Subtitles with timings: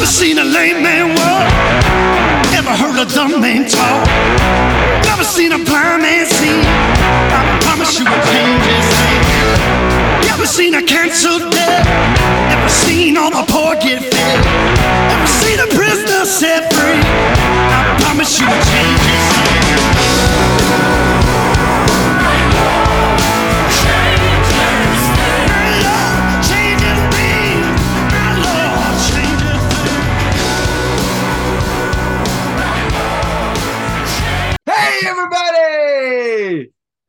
[0.00, 1.44] Never seen a lame man walk.
[2.56, 4.08] Never heard a dumb man talk.
[5.04, 6.62] Never seen a blind man see.
[7.36, 10.24] I promise you will change his name.
[10.24, 11.84] Never seen a canceled debt.
[12.48, 14.40] Never seen all the poor get fed.
[15.12, 17.04] Never seen a prisoner set free.
[17.68, 18.48] I promise you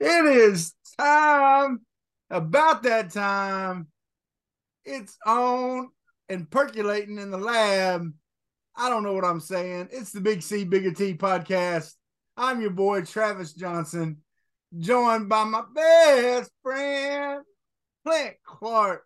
[0.04, 1.82] It is time,
[2.32, 3.86] about that time.
[4.84, 5.90] It's on
[6.28, 8.12] and percolating in the lab.
[8.76, 9.90] I don't know what I'm saying.
[9.92, 11.94] It's the Big C, Bigger T podcast.
[12.36, 14.18] I'm your boy, Travis Johnson,
[14.76, 17.44] joined by my best friend,
[18.04, 19.04] Clint Clark.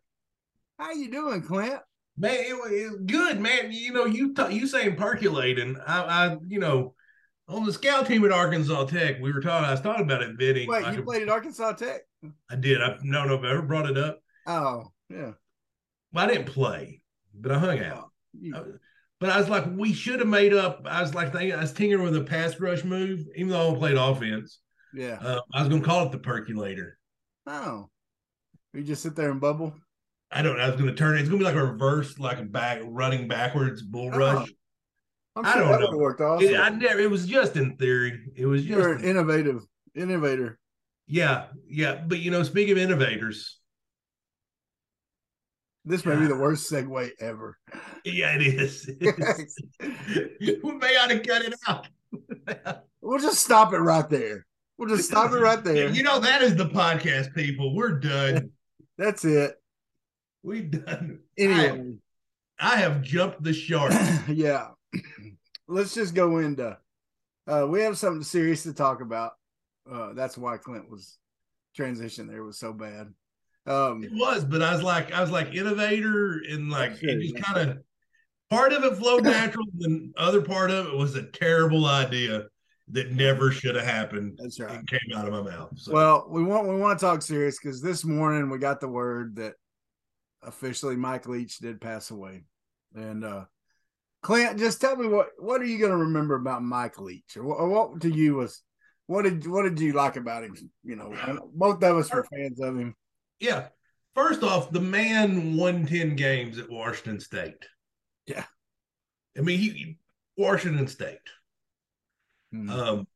[0.80, 1.82] How you doing, Clint?
[2.18, 3.70] Man, it, was good, man.
[3.70, 5.76] You know, you ta- you saying percolating.
[5.86, 6.95] I, I, you know,
[7.48, 9.66] on the scout team at Arkansas Tech, we were talking.
[9.66, 10.68] I was talking about it bidding.
[10.70, 12.02] Wait, like you a- played at Arkansas Tech?
[12.50, 12.82] I did.
[12.82, 14.20] I don't know if I ever brought it up.
[14.48, 15.32] Oh, yeah.
[16.12, 17.02] Well, I didn't play,
[17.34, 18.10] but I hung out.
[19.20, 20.82] But I was like, we should have made up.
[20.86, 23.78] I was like, thinking, I was tinkering with a pass rush move, even though I
[23.78, 24.60] played offense.
[24.94, 25.18] yeah.
[25.22, 26.98] Uh, I was going to call it the percolator.
[27.48, 27.90] Oh.
[28.74, 29.74] You just sit there and bubble?
[30.32, 30.58] I don't.
[30.58, 30.64] know.
[30.64, 31.22] I was going to turn it.
[31.22, 34.50] It's going to be like a reverse, like a back running backwards bull Oh, rush.
[35.36, 35.98] I'm I don't know.
[35.98, 36.48] worked awesome.
[36.48, 37.00] It, I never.
[37.00, 38.20] It was just in theory.
[38.36, 38.70] It was just.
[38.72, 40.58] You're an innovative innovator.
[41.08, 42.02] Yeah, yeah.
[42.08, 43.60] But you know, speaking of innovators,
[45.84, 47.58] This may be the worst segue ever.
[48.06, 48.90] yeah, it is.
[49.82, 51.88] we may ought to cut it out.
[53.02, 54.48] We'll just stop it right there.
[54.80, 55.92] We'll just stop it right there.
[55.92, 57.76] You know, that is the podcast, people.
[57.76, 58.50] We're done.
[58.98, 59.54] That's it.
[60.42, 61.20] We've done.
[61.38, 61.94] Anyway,
[62.60, 63.94] I, I have jumped the shark.
[64.28, 64.70] yeah.
[65.68, 66.78] Let's just go into
[67.48, 69.34] uh we have something serious to talk about.
[69.92, 71.18] Uh that's why Clint was
[71.76, 73.14] transition there was so bad.
[73.68, 77.22] Um It was, but I was like, I was like innovator, and like Sure, it
[77.22, 77.78] just kind of
[78.50, 82.44] part of it flowed natural, and the other part of it was a terrible idea
[82.90, 84.38] that never should have happened.
[84.42, 84.80] that's right.
[84.80, 85.72] It came out of my mouth.
[85.76, 85.92] So.
[85.92, 89.38] Well, we want we want to talk serious because this morning we got the word
[89.38, 89.56] that
[90.44, 92.44] officially Mike Leach did pass away,
[92.94, 93.46] and uh
[94.26, 97.44] Clint, just tell me what what are you going to remember about Mike Leach, or
[97.44, 98.64] what, or what to you was
[99.06, 100.56] what did what did you like about him?
[100.84, 101.14] You know,
[101.54, 102.96] both of us were fans of him.
[103.40, 103.68] Yeah.
[104.16, 107.68] First off, the man won 10 games at Washington State.
[108.26, 108.46] Yeah.
[109.38, 110.00] I mean, he
[110.36, 111.20] Washington State.
[112.52, 112.70] Hmm.
[112.72, 113.08] Um,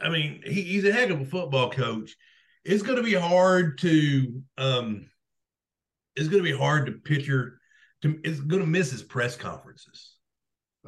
[0.00, 2.16] I mean, he, he's a heck of a football coach.
[2.64, 5.10] It's going to be hard to um,
[6.14, 7.60] it's going to be hard to picture.
[8.24, 10.16] It's going to miss his press conferences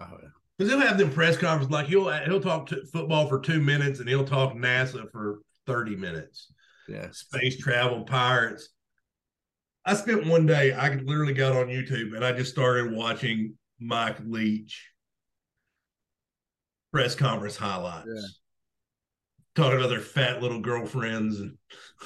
[0.01, 0.29] Oh, yeah.
[0.57, 4.01] because he'll have them press conferences like he'll he'll talk to football for two minutes
[4.01, 6.53] and he'll talk NASA for thirty minutes
[6.89, 7.09] yeah.
[7.11, 8.69] space travel pirates.
[9.85, 14.19] I spent one day, I literally got on YouTube and I just started watching Mike
[14.27, 14.91] Leach
[16.93, 18.09] press conference highlights.
[18.15, 18.21] Yeah.
[19.55, 21.57] Talking about their fat little girlfriends and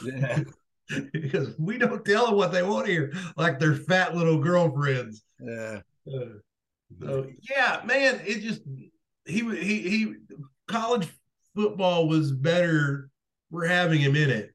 [0.04, 0.40] Yeah.
[1.12, 5.22] because we don't tell them what they want here, like their fat little girlfriends.
[5.40, 5.80] Yeah.
[6.06, 6.38] Uh,
[7.00, 8.62] so yeah, man, it just
[9.26, 10.14] he he he
[10.68, 11.08] college
[11.54, 13.08] football was better.
[13.50, 14.50] We're having him in it.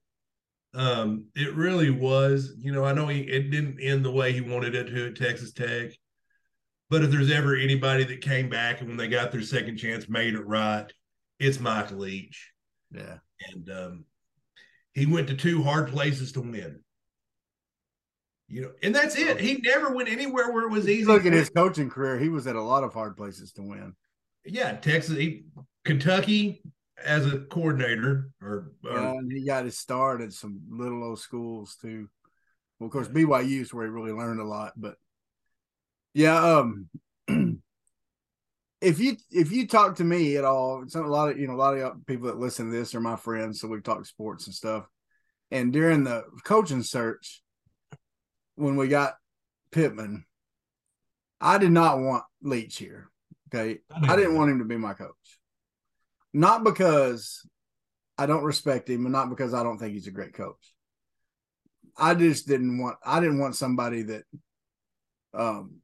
[0.74, 2.54] Um, it really was.
[2.60, 5.16] You know, I know he it didn't end the way he wanted it to at
[5.16, 5.92] Texas Tech,
[6.90, 10.08] but if there's ever anybody that came back and when they got their second chance
[10.08, 10.92] made it right,
[11.40, 12.52] it's Mike Leach.
[12.92, 13.18] Yeah.
[13.52, 14.06] And um,
[14.98, 16.80] he went to two hard places to win.
[18.48, 19.40] You know, and that's it.
[19.40, 21.06] He never went anywhere where it was easy.
[21.06, 22.18] Look at his coaching career.
[22.18, 23.94] He was at a lot of hard places to win.
[24.44, 25.44] yeah, Texas, he,
[25.86, 26.64] Kentucky
[27.04, 31.78] as a coordinator, or, or Yeah, he got his start at some little old schools
[31.80, 32.10] too.
[32.80, 34.74] Well, of course, BYU is where he really learned a lot.
[34.76, 34.96] But
[36.16, 36.90] yeah, um,
[38.82, 41.54] if you if you talk to me at all, some a lot of you know
[41.54, 44.46] a lot of people that listen to this are my friends, so we talk sports
[44.46, 44.88] and stuff.
[45.52, 47.42] And during the coaching search,
[48.56, 49.16] when we got
[49.72, 50.26] Pittman,
[51.40, 53.10] I did not want Leach here.
[53.48, 55.14] Okay, I didn't want him to be my coach.
[56.34, 57.48] Not because
[58.18, 60.74] I don't respect him and not because I don't think he's a great coach.
[61.96, 64.24] I just didn't want I didn't want somebody that
[65.34, 65.78] um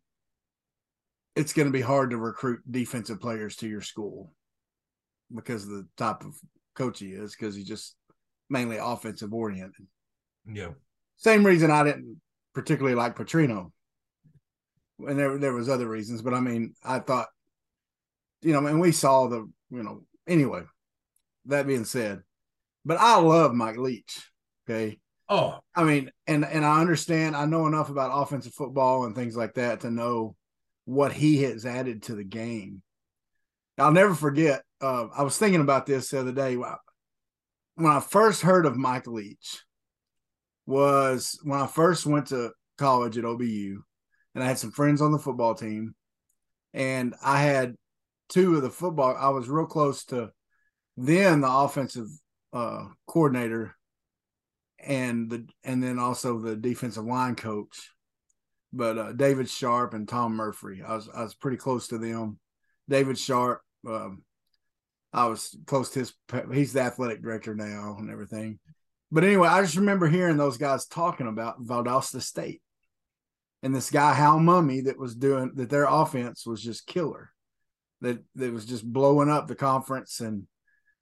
[1.35, 4.31] it's going to be hard to recruit defensive players to your school
[5.33, 6.35] because of the type of
[6.75, 7.95] coach he is because he just
[8.49, 9.85] mainly offensive oriented.
[10.45, 10.69] yeah,
[11.17, 12.19] Same reason I didn't
[12.53, 13.71] particularly like Petrino.
[14.99, 17.27] and there there was other reasons, but I mean, I thought,
[18.41, 20.63] you know, and we saw the, you know, anyway.
[21.47, 22.21] That being said,
[22.85, 24.29] but I love Mike Leach.
[24.69, 24.97] Okay.
[25.27, 27.35] Oh, I mean, and and I understand.
[27.35, 30.35] I know enough about offensive football and things like that to know
[30.85, 32.81] what he has added to the game.
[33.77, 34.63] I'll never forget.
[34.79, 36.55] Uh, I was thinking about this the other day
[37.75, 39.63] when I first heard of Mike Leach.
[40.65, 43.83] Was when I first went to college at OBU,
[44.33, 45.93] and I had some friends on the football team,
[46.73, 47.75] and I had
[48.29, 49.13] two of the football.
[49.17, 50.31] I was real close to
[50.95, 52.07] then the offensive
[52.53, 53.75] uh, coordinator
[54.79, 57.91] and the and then also the defensive line coach.
[58.71, 62.39] But uh, David Sharp and Tom Murphy, I was I was pretty close to them.
[62.89, 64.23] David Sharp, um,
[65.13, 66.13] I was close to his.
[66.51, 68.59] He's the athletic director now and everything.
[69.11, 72.61] But anyway, I just remember hearing those guys talking about Valdosta State
[73.61, 75.69] and this guy Hal Mumme that was doing that.
[75.69, 77.29] Their offense was just killer.
[78.01, 80.47] That that was just blowing up the conference and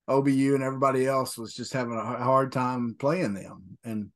[0.09, 3.77] OBU and everybody else was just having a hard time playing them.
[3.83, 4.09] And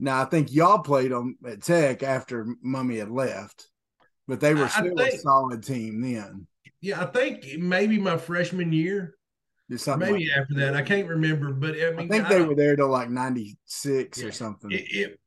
[0.00, 3.68] now I think y'all played them at Tech after Mumme had left,
[4.26, 6.46] but they were still think, a solid team then.
[6.80, 9.14] Yeah, I think maybe my freshman year.
[9.70, 10.72] Maybe like after that.
[10.72, 10.74] that.
[10.74, 14.18] I can't remember, but I, mean, I think I, they were there till like '96
[14.18, 14.72] yeah, or something.
[14.72, 15.20] It, it,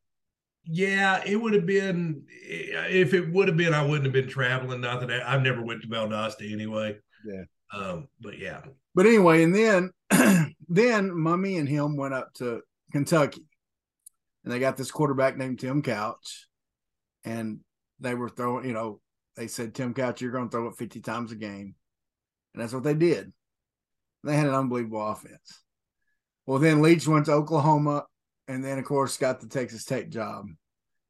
[0.66, 3.74] yeah, it would have been if it would have been.
[3.74, 4.82] I wouldn't have been traveling.
[4.82, 6.98] Not that I, I never went to Valdosta anyway.
[7.26, 7.44] Yeah.
[7.74, 8.62] Um, but yeah.
[8.94, 9.92] But anyway, and then
[10.68, 12.62] then Mumme and him went up to
[12.92, 13.46] Kentucky,
[14.44, 16.48] and they got this quarterback named Tim Couch,
[17.24, 17.60] and
[18.02, 18.66] they were throwing.
[18.66, 19.00] You know,
[19.36, 21.76] they said Tim Couch, you're going to throw it 50 times a game,
[22.54, 23.32] and that's what they did.
[24.24, 25.62] They had an unbelievable offense.
[26.46, 28.06] Well, then Leach went to Oklahoma,
[28.48, 30.48] and then of course got the Texas Tech job,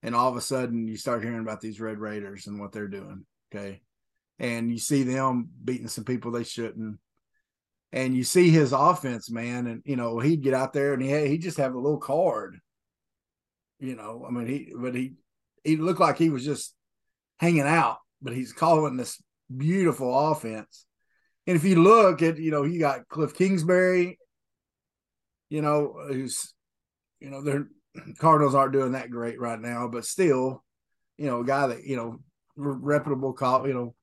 [0.01, 2.87] and all of a sudden you start hearing about these Red Raiders and what they're
[2.87, 3.25] doing.
[3.53, 3.81] Okay,
[4.39, 6.99] and you see them beating some people they shouldn't
[7.93, 11.27] and you see his offense, man, and you know he'd get out there and he
[11.27, 12.59] he just have a little card,
[13.79, 14.25] you know.
[14.27, 15.13] I mean, he but he
[15.63, 16.73] he looked like he was just
[17.37, 19.21] hanging out, but he's calling this
[19.55, 20.87] beautiful offense.
[21.45, 24.17] And if you look at, you know, you got Cliff Kingsbury,
[25.49, 26.53] you know, who's,
[27.19, 27.67] you know, their
[28.17, 30.63] Cardinals aren't doing that great right now, but still,
[31.17, 32.19] you know, a guy that you know
[32.55, 33.95] reputable call, you know,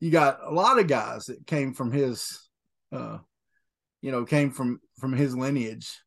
[0.00, 2.48] you got a lot of guys that came from his
[2.92, 3.18] uh
[4.00, 5.98] you know, came from from his lineage.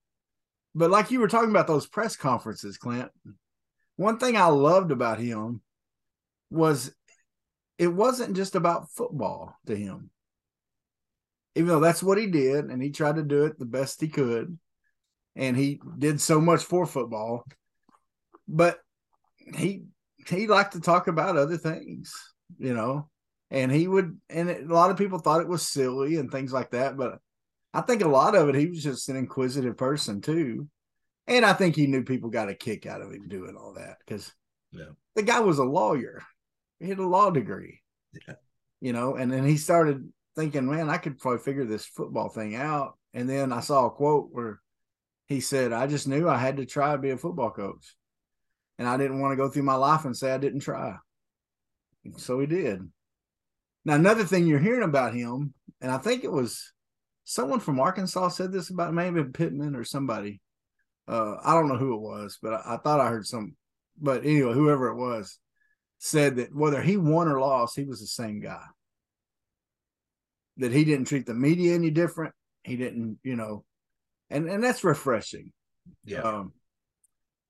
[0.73, 3.11] But like you were talking about those press conferences, Clint,
[3.97, 5.61] one thing I loved about him
[6.49, 6.93] was
[7.77, 10.09] it wasn't just about football to him.
[11.56, 14.07] Even though that's what he did, and he tried to do it the best he
[14.07, 14.57] could,
[15.36, 17.44] and he did so much for football,
[18.48, 18.80] but
[19.56, 19.83] he
[20.27, 22.13] he liked to talk about other things,
[22.57, 23.09] you know,
[23.50, 26.53] and he would, and it, a lot of people thought it was silly and things
[26.53, 27.19] like that, but
[27.74, 30.68] I think a lot of it, he was just an inquisitive person too.
[31.27, 33.98] And I think he knew people got a kick out of him doing all that
[34.00, 34.33] because
[34.71, 34.89] yeah.
[35.15, 36.21] the guy was a lawyer.
[36.80, 37.81] He had a law degree.
[38.27, 38.36] Yeah.
[38.81, 42.55] You know, and then he started thinking, man, I could probably figure this football thing
[42.55, 42.97] out.
[43.13, 44.61] And then I saw a quote where
[45.27, 47.95] he said, I just knew I had to try to be a football coach.
[48.77, 50.95] And I didn't want to go through my life and say I didn't try.
[52.17, 52.81] So he did.
[53.85, 56.71] Now, another thing you're hearing about him, and I think it was
[57.23, 60.41] someone from Arkansas said this about maybe Pittman or somebody.
[61.07, 63.55] Uh, I don't know who it was, but I, I, thought I heard some.
[64.00, 65.39] But anyway, whoever it was
[65.97, 68.63] said that whether he won or lost, he was the same guy.
[70.62, 72.34] That he didn't treat the media any different.
[72.63, 73.65] He didn't, you know,
[74.30, 75.51] and and that's refreshing.
[76.06, 76.22] Yeah.
[76.22, 76.53] Um,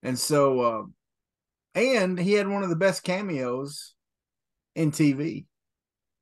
[0.03, 0.83] and so, uh,
[1.75, 3.93] and he had one of the best cameos
[4.75, 5.45] in TV.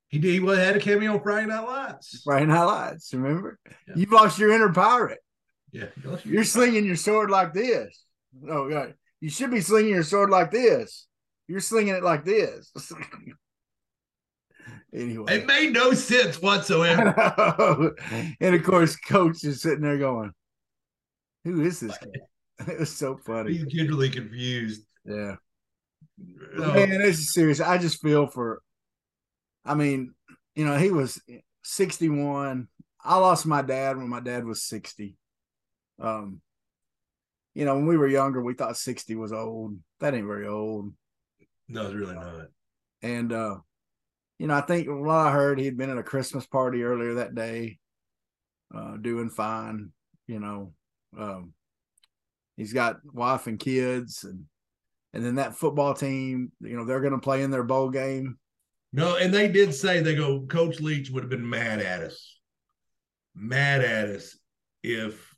[0.09, 0.41] He did.
[0.41, 2.21] He had a cameo on Friday Night Lights.
[2.23, 3.13] Friday Night Lights.
[3.13, 3.59] Remember?
[3.87, 3.93] Yeah.
[3.95, 5.19] You've lost your inner pirate.
[5.71, 5.85] Yeah.
[6.23, 8.03] You're slinging your sword like this.
[8.49, 8.95] Oh, God.
[9.21, 11.05] You should be slinging your sword like this.
[11.47, 12.71] You're slinging it like this.
[14.93, 17.95] anyway, it made no sense whatsoever.
[18.41, 20.31] and of course, Coach is sitting there going,
[21.43, 23.53] "Who is this guy?" it was so funny.
[23.53, 24.83] He's literally confused.
[25.05, 25.35] Yeah.
[26.57, 26.73] Oh.
[26.73, 27.61] Man, is serious.
[27.61, 28.61] I just feel for
[29.65, 30.13] I mean,
[30.55, 31.21] you know, he was
[31.63, 32.67] 61.
[33.03, 35.15] I lost my dad when my dad was 60.
[36.01, 36.41] Um,
[37.53, 39.77] you know, when we were younger, we thought 60 was old.
[39.99, 40.93] That ain't very old.
[41.67, 42.47] No, it's really not.
[43.01, 43.57] And uh,
[44.39, 47.35] you know, I think what I heard he'd been at a Christmas party earlier that
[47.35, 47.77] day,
[48.73, 49.91] uh, doing fine,
[50.27, 50.73] you know.
[51.17, 51.53] Um,
[52.55, 54.45] he's got wife and kids and
[55.11, 58.37] and then that football team, you know, they're going to play in their bowl game.
[58.93, 60.45] No, and they did say they go.
[60.47, 62.39] Coach Leach would have been mad at us,
[63.35, 64.37] mad at us
[64.83, 65.33] if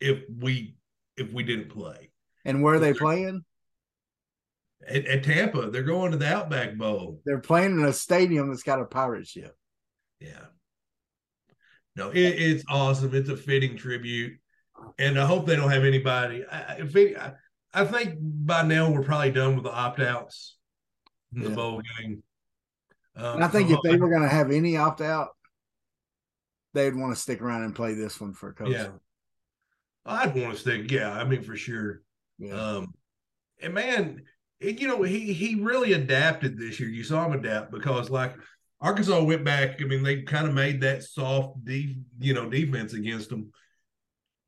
[0.00, 0.76] if we
[1.16, 2.10] if we didn't play.
[2.44, 3.44] And where are they playing?
[4.86, 7.20] At, at Tampa, they're going to the Outback Bowl.
[7.24, 9.56] They're playing in a stadium that's got a pirate ship.
[10.20, 10.46] Yeah.
[11.96, 13.14] No, it, it's awesome.
[13.14, 14.38] It's a fitting tribute,
[14.98, 16.44] and I hope they don't have anybody.
[16.46, 17.32] I, if it, I,
[17.74, 20.56] I think by now we're probably done with the opt outs
[21.34, 21.56] in the Yeah.
[21.56, 22.22] bowl game.
[23.16, 25.30] Um, I think so if they were going to have any opt out,
[26.72, 28.70] they'd want to stick around and play this one for a coach.
[28.70, 28.90] Yeah.
[30.06, 30.90] I'd want to stick.
[30.90, 32.02] Yeah, I mean for sure.
[32.38, 32.54] Yeah.
[32.54, 32.94] Um,
[33.60, 34.22] and man,
[34.60, 36.88] you know he he really adapted this year.
[36.88, 38.34] You saw him adapt because like
[38.80, 39.80] Arkansas went back.
[39.80, 43.52] I mean they kind of made that soft, deep, you know, defense against them,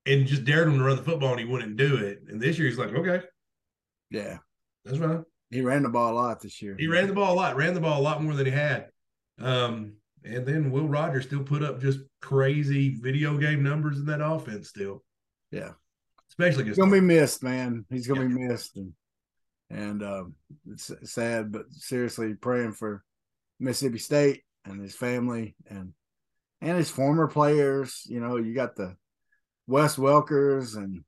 [0.07, 2.21] and just dared him to run the football, and he wouldn't do it.
[2.29, 3.23] And this year he's like, okay,
[4.11, 4.39] yeah.
[4.85, 5.25] that's fine.
[5.51, 6.77] He ran the ball a lot this year.
[6.79, 8.87] He ran the ball a lot, ran the ball a lot more than he had.
[9.41, 14.25] Um, and then Will Rogers still put up just crazy video game numbers in that
[14.25, 15.03] offense still.
[15.51, 15.71] Yeah.
[16.29, 17.85] Especially He's gonna be missed, man.
[17.91, 18.93] He's gonna be missed, and
[19.71, 20.35] and um,
[20.71, 23.05] it's sad, but seriously, praying for
[23.61, 25.93] Mississippi State and his family and
[26.61, 28.05] and his former players.
[28.09, 28.97] You know, you got the
[29.67, 31.05] Wes Welkers and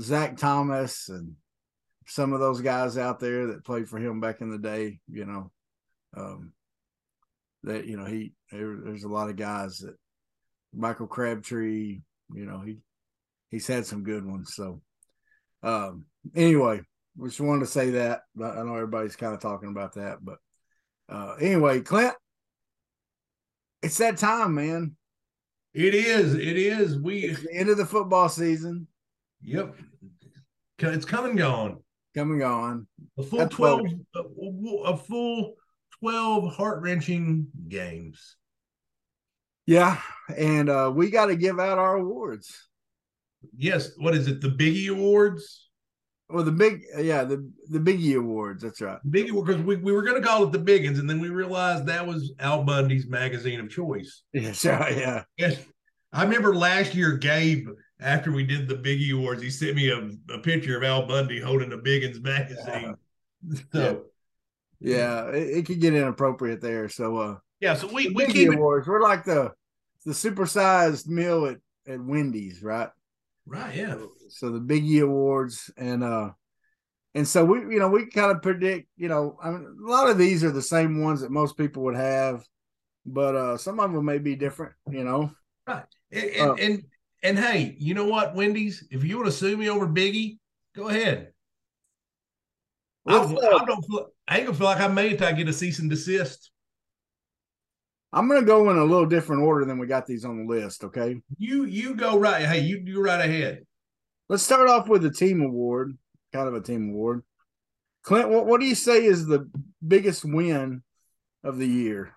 [0.00, 1.34] Zach Thomas and
[2.06, 5.00] some of those guys out there that played for him back in the day.
[5.08, 5.50] You know,
[6.16, 6.52] um,
[7.64, 9.96] that you know he there, there's a lot of guys that
[10.72, 12.00] Michael Crabtree.
[12.32, 12.78] You know, he
[13.50, 14.54] he's had some good ones.
[14.54, 14.80] So,
[15.62, 16.04] um,
[16.34, 16.82] anyway,
[17.22, 18.22] just wanted to say that.
[18.34, 20.38] But I know everybody's kind of talking about that, but
[21.08, 22.14] uh, anyway, Clint,
[23.82, 24.96] it's that time, man.
[25.72, 26.34] It is.
[26.34, 26.98] It is.
[26.98, 27.18] We.
[27.20, 28.86] It's the end of the football season
[29.44, 29.74] Yep.
[30.78, 31.78] It's come and gone.
[32.14, 32.86] coming on.
[33.18, 33.80] A full That's twelve.
[34.16, 35.54] A, a full
[36.00, 38.36] twelve heart wrenching games.
[39.66, 40.00] Yeah,
[40.36, 42.68] and uh, we got to give out our awards.
[43.56, 43.90] Yes.
[43.98, 44.40] What is it?
[44.40, 45.63] The Biggie Awards.
[46.34, 48.64] Well, the big, yeah, the the Biggie Awards.
[48.64, 48.98] That's right.
[49.08, 51.86] Biggie because we, we were going to call it the Biggins, and then we realized
[51.86, 54.24] that was Al Bundy's magazine of choice.
[54.32, 55.56] Yeah, sure, yeah, Yes.
[56.12, 57.68] I remember last year, Gabe,
[58.00, 61.40] after we did the Biggie Awards, he sent me a, a picture of Al Bundy
[61.40, 62.96] holding a Biggins magazine.
[63.72, 64.06] So,
[64.80, 65.28] yeah.
[65.28, 66.88] It, it could get inappropriate there.
[66.88, 68.88] So, uh, yeah, so we, we Biggie keep it Awards.
[68.88, 69.52] We're like the
[70.04, 72.88] the supersized meal at at Wendy's, right?
[73.46, 73.74] right.
[73.74, 73.96] Yeah.
[74.34, 76.30] So the Biggie Awards, and uh,
[77.14, 80.10] and so we, you know, we kind of predict, you know, I mean, a lot
[80.10, 82.44] of these are the same ones that most people would have,
[83.06, 85.30] but uh, some of them may be different, you know.
[85.68, 85.84] Right.
[86.10, 86.82] And, and, Uh, and,
[87.22, 88.84] and hey, you know what, Wendy's?
[88.90, 90.38] If you want to sue me over Biggie,
[90.74, 91.32] go ahead.
[93.06, 95.32] I, uh, I don't feel, I ain't gonna feel like I made it till I
[95.32, 96.50] get a cease and desist.
[98.12, 100.82] I'm gonna go in a little different order than we got these on the list.
[100.82, 102.44] Okay, You you go right.
[102.44, 103.64] Hey, you you right ahead.
[104.28, 105.96] Let's start off with the team award,
[106.32, 107.22] kind of a team award.
[108.02, 109.50] Clint, what, what do you say is the
[109.86, 110.82] biggest win
[111.42, 112.12] of the year?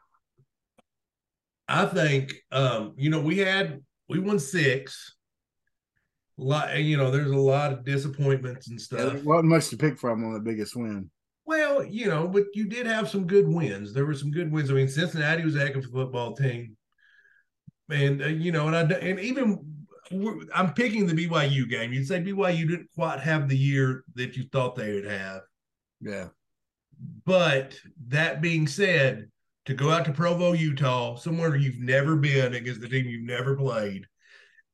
[1.68, 5.16] I think um, you know, we had we won six.
[6.40, 9.00] A lot, you know, there's a lot of disappointments and stuff.
[9.00, 11.10] there wasn't much to pick from on the biggest win.
[11.46, 13.92] Well, you know, but you did have some good wins.
[13.92, 14.70] There were some good wins.
[14.70, 16.78] I mean, Cincinnati was a heck of a football team,
[17.90, 19.77] and uh, you know, and I and even
[20.12, 21.92] I'm picking the BYU game.
[21.94, 25.42] You'd say BYU didn't quite have the year that you thought they would have.
[26.00, 26.30] Yeah,
[27.26, 29.30] But that being said,
[29.66, 33.56] to go out to Provo, Utah, somewhere you've never been against the team you've never
[33.56, 34.06] played,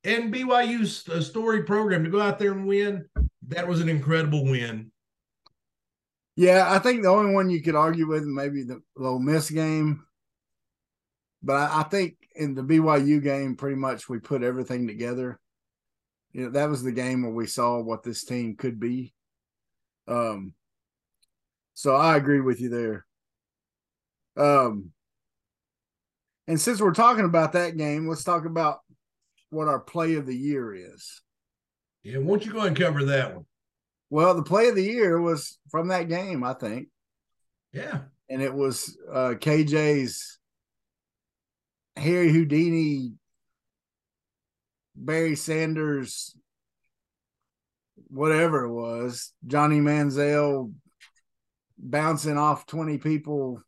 [0.04, 3.06] and BYU's a story program to go out there and win,
[3.48, 4.92] that was an incredible win.
[6.36, 6.66] yeah.
[6.72, 10.04] I think the only one you could argue with maybe the Ole Miss game,
[11.44, 15.40] but I, I think in the BYU game, pretty much we put everything together.
[16.32, 19.14] You know, that was the game where we saw what this team could be.
[20.08, 20.54] Um,
[21.76, 23.06] so I agree with you there.
[24.36, 24.92] Um,
[26.48, 28.80] and since we're talking about that game, let's talk about
[29.50, 31.22] what our play of the year is.
[32.02, 33.46] Yeah, why don't you go ahead and cover that one?
[34.10, 36.88] Well, the play of the year was from that game, I think,
[37.72, 38.02] Yeah.
[38.30, 40.40] and it was uh, KJ's
[41.96, 43.14] Harry Houdini,
[44.96, 46.36] Barry Sanders,
[48.10, 50.74] whatever it was, Johnny Manziel
[51.78, 53.62] bouncing off twenty people,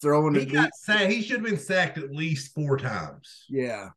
[0.00, 0.54] throwing He it deep.
[0.54, 1.10] got sacked.
[1.12, 3.44] He should have been sacked at least four times.
[3.48, 3.90] Yeah.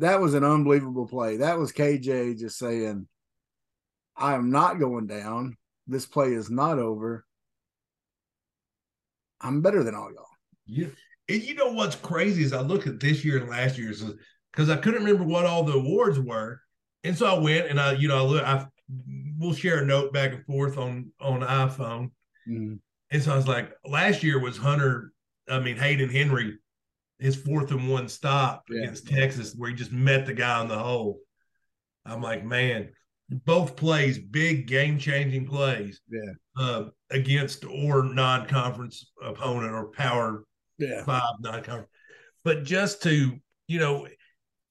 [0.00, 1.38] That was an unbelievable play.
[1.38, 3.08] That was KJ just saying,
[4.16, 5.56] I am not going down.
[5.88, 7.24] this play is not over.
[9.40, 10.26] I'm better than all y'all.
[10.66, 10.88] Yeah.
[11.28, 14.02] And you know what's crazy is I look at this year and last year's
[14.52, 16.60] because I couldn't remember what all the awards were.
[17.04, 18.66] And so I went and I, you know, I look, I
[19.36, 22.10] we'll share a note back and forth on on iPhone.
[22.48, 22.74] Mm-hmm.
[23.10, 25.12] And so I was like, last year was Hunter,
[25.48, 26.58] I mean Hayden Henry,
[27.18, 28.82] his fourth and one stop yeah.
[28.82, 31.20] against Texas, where he just met the guy on the hole.
[32.04, 32.90] I'm like, man,
[33.28, 36.00] both plays, big game changing plays.
[36.10, 36.32] Yeah.
[36.56, 40.44] Uh, against or non conference opponent or power
[40.78, 41.04] yeah.
[41.04, 41.90] five non conference.
[42.44, 44.06] But just to, you know,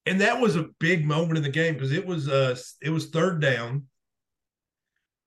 [0.06, 3.06] and that was a big moment in the game because it was uh it was
[3.06, 3.84] third down.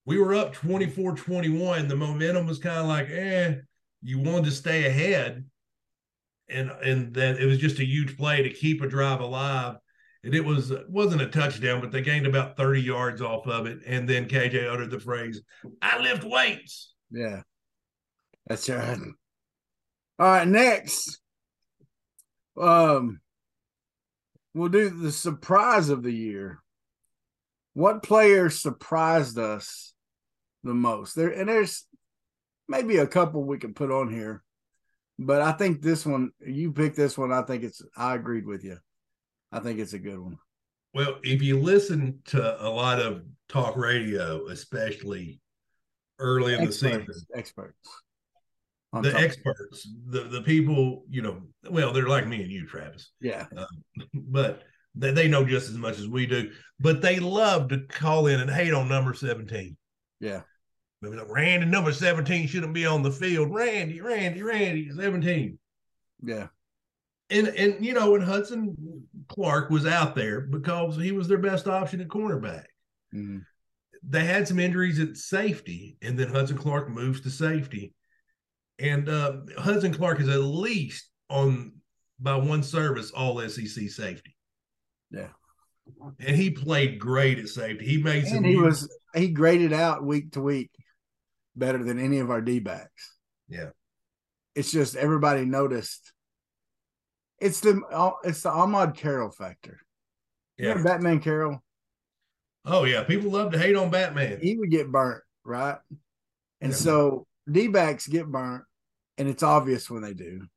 [0.06, 1.88] We were up 24-21.
[1.88, 3.58] The momentum was kind of like, eh,
[4.02, 5.46] you wanted to stay ahead.
[6.50, 9.78] And and then it was just a huge play to keep a drive alive
[10.24, 13.80] and it was wasn't a touchdown, but they gained about 30 yards off of it.
[13.86, 15.42] And then KJ uttered the phrase,
[15.82, 16.94] I lift weights.
[17.10, 17.42] Yeah.
[18.48, 18.98] That's right.
[20.22, 21.20] All right, next.
[22.56, 23.22] Um
[24.54, 26.62] we'll do the surprise of the year.
[27.74, 29.96] What player surprised us
[30.64, 31.16] the most?
[31.16, 31.88] There and there's
[32.68, 34.44] maybe a couple we can put on here,
[35.18, 37.32] but I think this one, you picked this one.
[37.32, 38.78] I think it's I agreed with you.
[39.52, 40.38] I think it's a good one.
[40.94, 45.42] Well, if you listen to a lot of talk radio, especially
[46.20, 47.90] early in experts, the season, experts,
[48.94, 53.12] the experts, the the people, you know, well, they're like me and you, Travis.
[53.22, 53.66] Yeah, uh,
[54.14, 54.64] but
[54.96, 56.52] they, they know just as much as we do.
[56.80, 59.78] But they love to call in and hate on number seventeen.
[60.20, 60.42] Yeah,
[61.02, 63.54] Maybe like, Randy number seventeen shouldn't be on the field.
[63.54, 65.58] Randy, Randy, Randy, seventeen.
[66.22, 66.48] Yeah,
[67.30, 71.68] and and you know, and Hudson Clark was out there because he was their best
[71.68, 72.66] option at cornerback.
[73.16, 73.40] Mm-hmm.
[74.08, 77.94] They had some injuries at safety, and then Hudson Clark moves to safety.
[78.82, 81.74] And uh, Hudson Clark is at least on
[82.20, 84.36] by one service all SEC safety.
[85.10, 85.30] Yeah.
[86.20, 87.86] And he played great at safety.
[87.86, 88.38] He made some.
[88.38, 90.72] And he was he graded out week to week
[91.56, 93.18] better than any of our D backs.
[93.48, 93.70] Yeah.
[94.56, 96.12] It's just everybody noticed
[97.42, 99.80] it's the uh, it's the Ahmad Carroll factor.
[100.58, 101.62] Yeah, Batman Carroll.
[102.66, 104.40] Oh yeah, people love to hate on Batman.
[104.42, 105.78] He would get burnt, right?
[106.62, 106.78] And yeah.
[106.78, 108.64] so D backs get burnt,
[109.22, 110.48] and it's obvious when they do.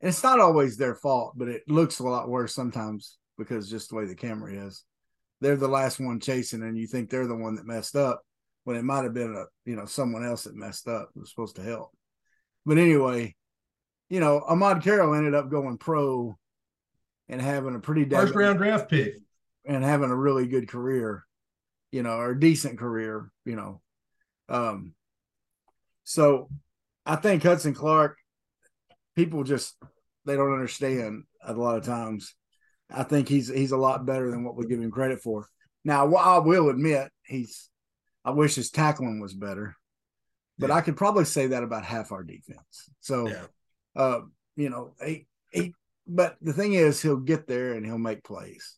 [0.00, 3.88] And it's not always their fault, but it looks a lot worse sometimes because just
[3.90, 4.84] the way the camera is.
[5.40, 8.22] They're the last one chasing, and you think they're the one that messed up
[8.62, 11.56] when it might have been a you know someone else that messed up was supposed
[11.56, 11.90] to help.
[12.64, 13.34] But anyway,
[14.08, 16.38] you know, Ahmad Carroll ended up going pro
[17.28, 19.14] and having a pretty first round draft pick
[19.64, 21.24] and having a really good career,
[21.90, 23.80] you know, or decent career, you know.
[24.48, 24.94] Um,
[26.04, 26.48] so
[27.08, 28.16] I think Hudson Clark,
[29.16, 29.74] people just
[30.24, 32.34] they don't understand a lot of times.
[32.88, 35.46] I think he's he's a lot better than what we give him credit for.
[35.84, 37.68] Now, I will admit he's.
[38.24, 39.74] I wish his tackling was better,
[40.58, 40.76] but yeah.
[40.76, 42.90] I could probably say that about half our defense.
[43.00, 43.46] So yeah
[43.98, 44.20] uh,
[44.56, 45.74] you know, he, he,
[46.06, 48.76] but the thing is, he'll get there and he'll make plays.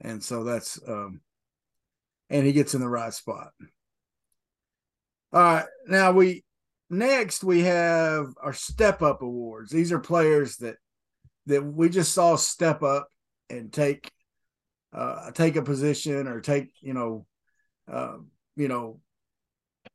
[0.00, 1.20] And so that's, um,
[2.28, 3.50] and he gets in the right spot.
[5.32, 5.66] All right.
[5.86, 6.44] Now we,
[6.90, 9.70] next we have our step up awards.
[9.70, 10.76] These are players that,
[11.46, 13.08] that we just saw step up
[13.50, 14.10] and take,
[14.92, 17.26] uh, take a position or take, you know,
[17.90, 18.16] uh,
[18.56, 19.00] you know,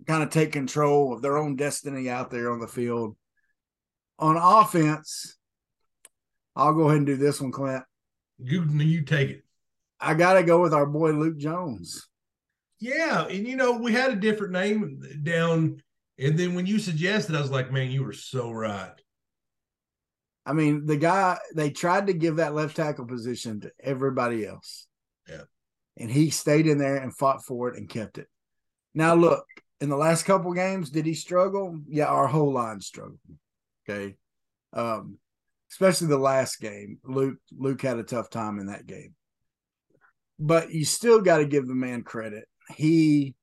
[0.08, 3.15] kind of take control of their own destiny out there on the field
[4.19, 5.38] on offense,
[6.56, 7.84] I'll go ahead and do this one, Clint.
[8.39, 9.43] You you take it.
[9.99, 12.08] I got to go with our boy Luke Jones.
[12.79, 15.83] Yeah, and you know we had a different name down,
[16.19, 18.93] and then when you suggested, I was like, man, you were so right.
[20.45, 24.88] I mean, the guy they tried to give that left tackle position to everybody else.
[25.28, 25.43] Yeah.
[25.97, 28.28] And he stayed in there and fought for it and kept it.
[28.93, 29.45] Now look,
[29.80, 31.80] in the last couple games, did he struggle?
[31.88, 33.19] Yeah, our whole line struggled.
[33.89, 34.15] Okay.
[34.73, 35.17] Um,
[35.71, 36.99] especially the last game.
[37.04, 39.15] Luke Luke had a tough time in that game.
[40.39, 42.47] But you still got to give the man credit.
[42.76, 43.36] He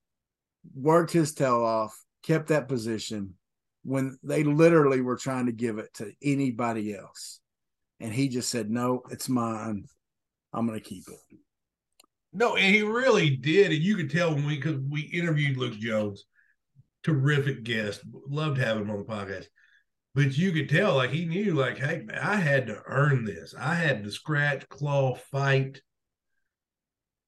[0.74, 3.34] worked his tail off, kept that position
[3.82, 7.40] when they literally were trying to give it to anybody else.
[7.98, 9.84] And he just said, No, it's mine.
[10.52, 11.38] I'm going to keep it.
[12.32, 13.72] No, and he really did.
[13.72, 16.24] And you could tell when we, because we interviewed Luke Jones,
[17.02, 18.00] terrific guest.
[18.28, 19.46] Loved having him on the podcast
[20.12, 23.74] but you could tell like he knew like hey i had to earn this i
[23.74, 25.80] had to scratch claw fight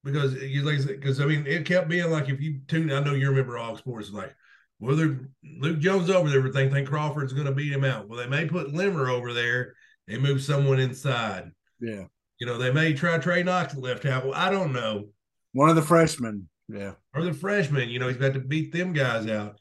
[0.04, 3.14] because you like because I mean it kept being like if you tune I know
[3.14, 4.34] you remember all sports like
[4.82, 5.20] well they're
[5.58, 8.08] Luke Jones over there everything think Crawford's gonna beat him out.
[8.08, 9.74] Well they may put Limmer over there
[10.08, 11.50] and move someone inside.
[11.80, 12.04] Yeah.
[12.38, 14.34] You know, they may try Trey Knox at left tackle.
[14.34, 15.08] I don't know.
[15.52, 16.48] One of the freshmen.
[16.68, 16.92] Yeah.
[17.14, 19.58] Or the freshmen, you know, he's got to beat them guys out.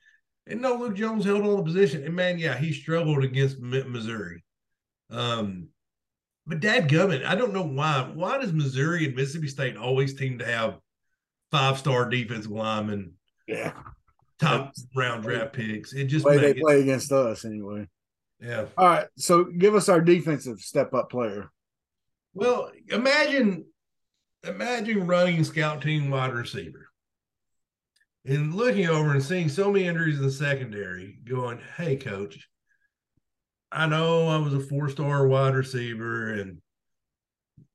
[0.47, 2.03] And no, Luke Jones held on the position.
[2.03, 4.43] And man, yeah, he struggled against Missouri.
[5.09, 5.67] Um,
[6.47, 8.09] but Dad Gummit, I don't know why.
[8.13, 10.79] Why does Missouri and Mississippi State always seem to have
[11.51, 13.13] five star defensive linemen?
[13.47, 13.73] Yeah.
[14.41, 15.93] Top round draft picks.
[15.93, 17.87] It just way they play against us anyway.
[18.39, 18.65] Yeah.
[18.75, 19.07] All right.
[19.15, 21.51] So give us our defensive step up player.
[22.33, 23.65] Well, imagine
[24.43, 26.87] imagine running scout team wide receiver
[28.25, 32.47] and looking over and seeing so many injuries in the secondary, going, "Hey, coach,
[33.71, 36.61] I know I was a four-star wide receiver, and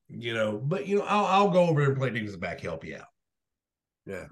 [0.09, 2.97] you know, but you know, I'll, I'll go over and play defensive back, help you
[2.97, 3.09] out."
[4.05, 4.27] Yeah.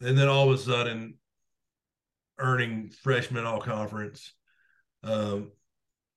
[0.00, 1.14] And then all of a sudden,
[2.38, 4.32] earning freshman all conference,
[5.02, 5.52] um,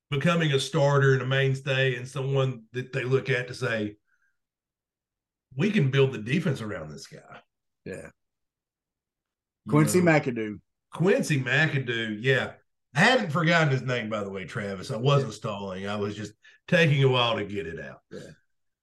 [0.10, 3.98] becoming a starter and a mainstay, and someone that they look at to say,
[5.56, 7.42] "We can build the defense around this guy."
[7.86, 8.10] Yeah.
[9.68, 10.60] Quincy know, McAdoo.
[10.94, 12.54] Quincy McAdoo, yeah.
[12.96, 14.90] I hadn't forgotten his name, by the way, Travis.
[14.90, 15.88] I wasn't stalling.
[15.88, 16.34] I was just
[16.68, 18.00] taking a while to get it out.
[18.12, 18.32] Yeah.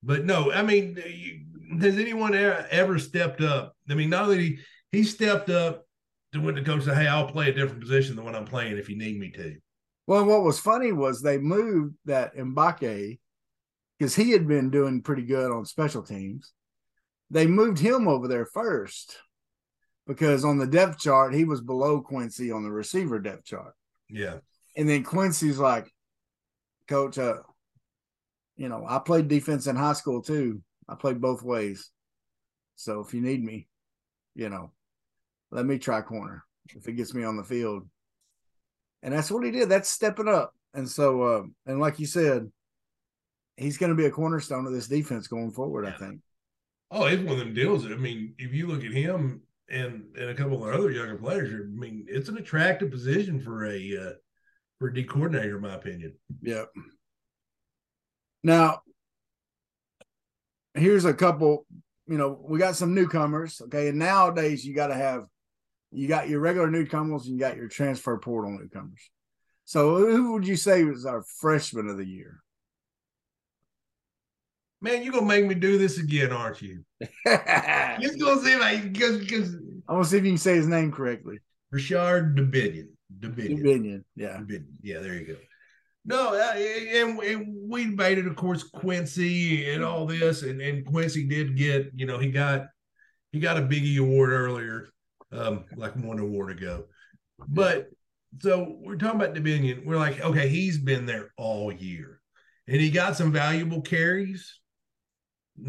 [0.02, 0.96] But no, I mean,
[1.80, 3.76] has anyone ever stepped up?
[3.90, 4.60] I mean, not that he
[4.92, 5.85] he stepped up
[6.32, 8.76] to when the coach said, "Hey, I'll play a different position than what I'm playing
[8.76, 9.56] if you need me to."
[10.06, 13.18] Well, what was funny was they moved that Mbake
[13.98, 16.52] because he had been doing pretty good on special teams.
[17.30, 19.16] They moved him over there first
[20.06, 23.74] because on the depth chart he was below Quincy on the receiver depth chart.
[24.08, 24.38] Yeah.
[24.76, 25.90] And then Quincy's like,
[26.86, 27.38] Coach, uh,
[28.56, 30.62] you know, I played defense in high school too.
[30.88, 31.90] I played both ways.
[32.76, 33.66] So if you need me,
[34.34, 34.70] you know,
[35.50, 37.88] let me try corner if it gets me on the field.
[39.02, 39.68] And that's what he did.
[39.68, 40.52] That's stepping up.
[40.74, 42.50] And so, uh, and like you said,
[43.56, 45.94] he's going to be a cornerstone of this defense going forward, yeah.
[45.94, 46.20] I think.
[46.90, 47.86] Oh, it's one of them deals.
[47.86, 51.52] I mean, if you look at him, and and a couple of other younger players.
[51.52, 54.12] I mean, it's an attractive position for a uh,
[54.78, 56.14] for a D coordinator, in my opinion.
[56.42, 56.70] Yep.
[58.42, 58.80] Now,
[60.74, 61.66] here's a couple.
[62.06, 63.60] You know, we got some newcomers.
[63.62, 65.24] Okay, and nowadays you got to have
[65.96, 69.10] you got your regular newcomers and you got your transfer portal newcomers.
[69.64, 72.40] So, who would you say was our freshman of the year?
[74.82, 76.84] Man, you're gonna make me do this again, aren't you?
[77.00, 79.56] you're gonna see if I because because
[79.88, 81.38] I want to see if you can say his name correctly.
[81.70, 82.36] Richard.
[82.36, 82.88] Dubinion.
[83.18, 84.04] Dubinion.
[84.14, 84.40] Yeah.
[84.82, 85.36] Yeah, there you go.
[86.04, 91.26] No, uh, and, and, we debated, of course, Quincy and all this, and, and Quincy
[91.26, 92.66] did get, you know, he got
[93.32, 94.88] he got a Biggie award earlier,
[95.32, 96.84] um, like one award ago.
[97.48, 97.88] But
[98.40, 99.84] so we're talking about Dubinion.
[99.84, 102.20] We're like, okay, he's been there all year,
[102.66, 104.60] and he got some valuable carries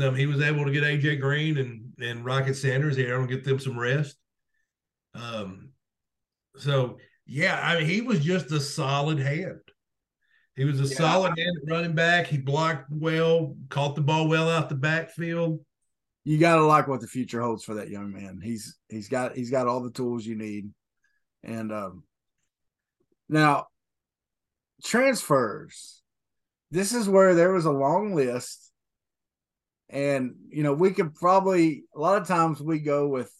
[0.01, 3.43] um, he was able to get AJ Green and and Rocket Sanders here and get
[3.43, 4.17] them some rest.
[5.13, 5.69] Um,
[6.57, 9.61] so yeah, I mean he was just a solid hand.
[10.55, 10.97] He was a yeah.
[10.97, 12.27] solid hand running back.
[12.27, 15.59] He blocked well, caught the ball well out the backfield.
[16.27, 18.41] You gotta like what the future holds for that young man.
[18.43, 20.71] He's he's got he's got all the tools you need.
[21.43, 22.03] And um
[23.29, 23.67] now
[24.83, 26.01] transfers.
[26.69, 28.67] This is where there was a long list
[29.89, 33.31] and, you know, we could probably, a lot of times we go with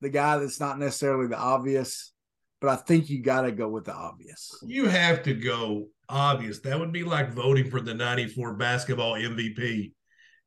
[0.00, 2.12] the guy that's not necessarily the obvious,
[2.60, 4.52] but I think you got to go with the obvious.
[4.66, 6.58] You have to go obvious.
[6.60, 9.92] That would be like voting for the 94 basketball MVP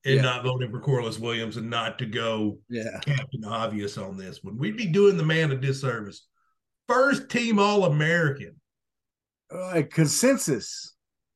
[0.08, 0.22] and yeah.
[0.22, 3.00] not voting for Corliss Williamson and not to go yeah.
[3.02, 4.58] Captain Obvious on this one.
[4.58, 6.26] We'd be doing the man a disservice.
[6.88, 8.56] First team All American.
[9.54, 10.96] Uh, consensus.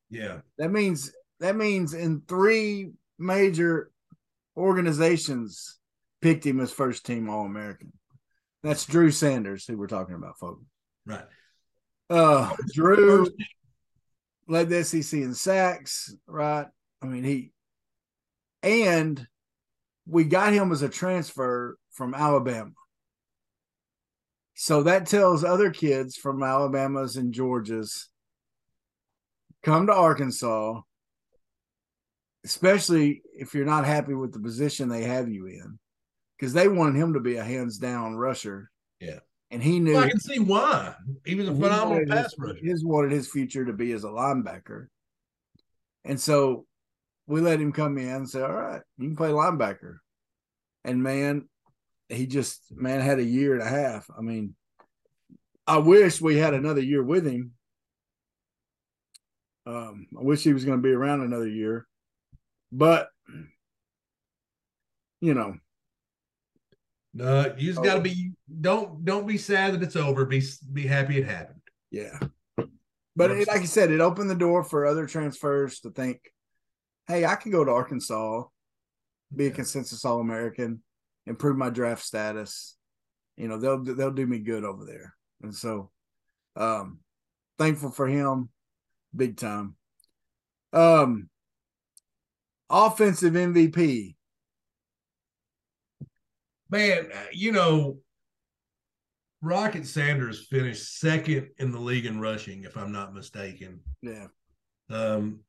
[0.09, 0.39] Yeah.
[0.57, 3.91] That means that means in three major
[4.55, 5.77] organizations
[6.21, 7.91] picked him as first team All American.
[8.63, 10.63] That's Drew Sanders, who we're talking about, folks.
[11.05, 11.25] Right.
[12.09, 13.27] Uh, Drew
[14.47, 16.67] led the SEC in sacks, right?
[17.01, 17.51] I mean, he,
[18.63, 19.25] and
[20.07, 22.71] we got him as a transfer from Alabama.
[24.55, 28.09] So that tells other kids from Alabama's and Georgia's
[29.63, 30.81] come to Arkansas,
[32.45, 35.79] especially if you're not happy with the position they have you in,
[36.37, 38.69] because they wanted him to be a hands down rusher.
[38.99, 39.19] Yeah.
[39.49, 40.93] And he knew well, I can see why.
[41.25, 42.59] He was a phenomenal pass his, rusher.
[42.63, 44.87] His wanted his future to be as a linebacker.
[46.05, 46.65] And so
[47.31, 49.97] we let him come in and say, All right, you can play linebacker.
[50.83, 51.47] and man,
[52.09, 54.09] he just man had a year and a half.
[54.15, 54.53] I mean,
[55.65, 57.53] I wish we had another year with him.
[59.65, 61.87] Um, I wish he was going to be around another year,
[62.71, 63.09] but
[65.21, 65.55] you know,
[67.13, 70.25] no, you just got to be don't don't be sad that it's over.
[70.25, 71.61] Be be happy it happened.
[71.91, 72.19] Yeah,
[73.15, 76.19] but it, like I said, it opened the door for other transfers to think,
[77.11, 78.43] hey, I can go to Arkansas,
[79.35, 80.81] be a consensus All American,
[81.27, 82.77] improve my draft status.
[83.37, 85.91] You know, they'll they'll do me good over there, and so
[86.55, 86.99] um,
[87.57, 88.49] thankful for him,
[89.15, 89.75] big time.
[90.73, 91.29] Um,
[92.69, 94.15] offensive MVP.
[96.69, 97.97] Man, you know,
[99.41, 103.81] Rocket Sanders finished second in the league in rushing, if I'm not mistaken.
[104.01, 104.27] Yeah.
[104.89, 105.41] Um,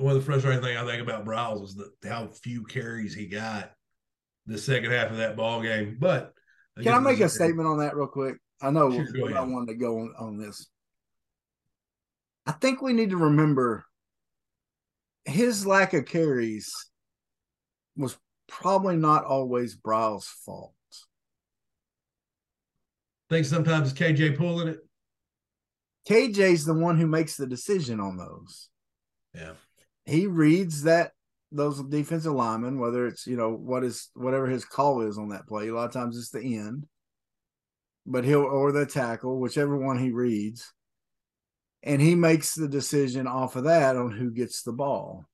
[0.00, 3.26] one of the frustrating things I think about Briles is that how few carries he
[3.26, 3.72] got
[4.46, 5.96] the second half of that ball game.
[6.00, 6.32] But
[6.82, 8.36] can I make a statement on that real quick?
[8.62, 10.68] I know sure, I wanted to go on, on this.
[12.46, 13.84] I think we need to remember
[15.24, 16.72] his lack of carries
[17.96, 18.16] was
[18.48, 20.74] probably not always Briles' fault.
[23.28, 24.78] Think sometimes it's KJ pulling it.
[26.08, 28.68] KJ's the one who makes the decision on those.
[29.34, 29.52] Yeah.
[30.06, 31.12] He reads that
[31.52, 35.46] those defensive linemen, whether it's, you know, what is whatever his call is on that
[35.46, 35.68] play.
[35.68, 36.86] A lot of times it's the end.
[38.06, 40.72] But he'll or the tackle, whichever one he reads.
[41.82, 45.26] And he makes the decision off of that on who gets the ball.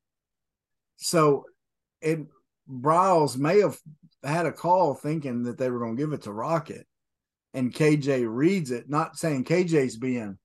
[0.96, 1.44] So
[2.00, 2.20] it
[2.68, 3.78] Briles may have
[4.22, 6.86] had a call thinking that they were going to give it to Rocket,
[7.54, 10.38] and KJ reads it, not saying KJ's being,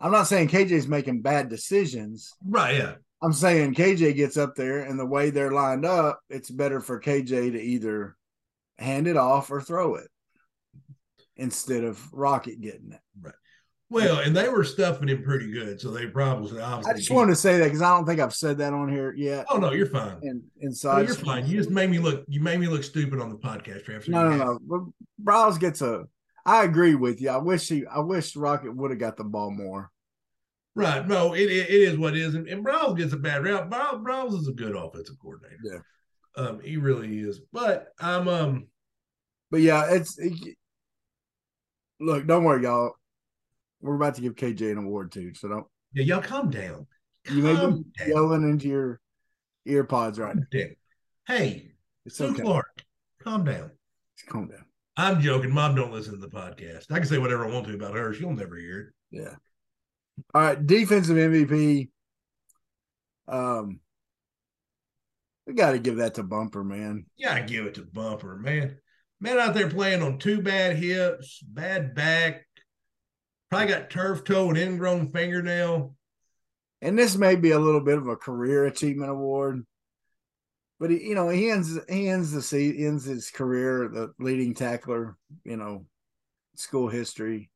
[0.00, 2.32] I'm not saying KJ's making bad decisions.
[2.46, 2.76] Right.
[2.76, 2.94] Yeah.
[3.20, 7.00] I'm saying KJ gets up there, and the way they're lined up, it's better for
[7.00, 8.16] KJ to either
[8.78, 10.08] hand it off or throw it
[11.36, 13.00] instead of Rocket getting it.
[13.20, 13.34] Right.
[13.90, 16.60] Well, and they were stuffing him pretty good, so they probably.
[16.60, 19.14] I just wanted to say that because I don't think I've said that on here
[19.14, 19.46] yet.
[19.48, 20.18] Oh no, you're fine.
[20.22, 21.46] And inside, no, you're fine.
[21.46, 22.24] You just made me look.
[22.28, 23.84] You made me look stupid on the podcast.
[23.84, 24.08] Travis.
[24.08, 24.58] No, no, no.
[24.60, 24.80] But
[25.24, 26.04] Briles gets a.
[26.44, 27.30] I agree with you.
[27.30, 27.86] I wish he.
[27.86, 29.90] I wish Rocket would have got the ball more.
[30.78, 31.06] Right.
[31.06, 33.68] No, it it is what it is, and, and Briles gets a bad rap.
[33.68, 35.58] Browns, Briles is a good offensive coordinator.
[35.62, 35.78] Yeah.
[36.36, 37.40] Um, he really is.
[37.52, 38.68] But I'm um.
[39.50, 40.18] But yeah, it's.
[40.18, 40.56] It,
[42.00, 42.92] look, don't worry, y'all
[43.80, 45.66] we're about to give KJ an award too, so don't.
[45.94, 46.86] Yeah, y'all calm down.
[47.24, 49.00] Calm you may be yelling into your
[49.66, 50.60] ear pods right now.
[51.26, 51.72] Hey,
[52.04, 52.42] it's Sue okay.
[52.42, 52.82] Clark,
[53.22, 53.70] calm down.
[54.28, 54.64] Calm down.
[54.96, 55.52] I'm joking.
[55.52, 56.90] Mom don't listen to the podcast.
[56.90, 58.12] I can say whatever I want to about her.
[58.12, 58.86] She'll never hear it.
[59.10, 59.34] Yeah.
[60.34, 60.66] All right.
[60.66, 61.88] Defensive MVP.
[63.26, 63.80] Um,
[65.46, 67.06] we got to give that to Bumper, man.
[67.16, 68.76] Yeah, I give it to Bumper, man.
[69.20, 72.44] Man out there playing on two bad hips, bad back,
[73.50, 75.94] Probably got turf toe and ingrown fingernail.
[76.82, 79.64] And this may be a little bit of a career achievement award,
[80.78, 84.54] but he, you know, he ends he ends the season, ends his career the leading
[84.54, 85.16] tackler.
[85.44, 85.86] You know,
[86.56, 87.50] school history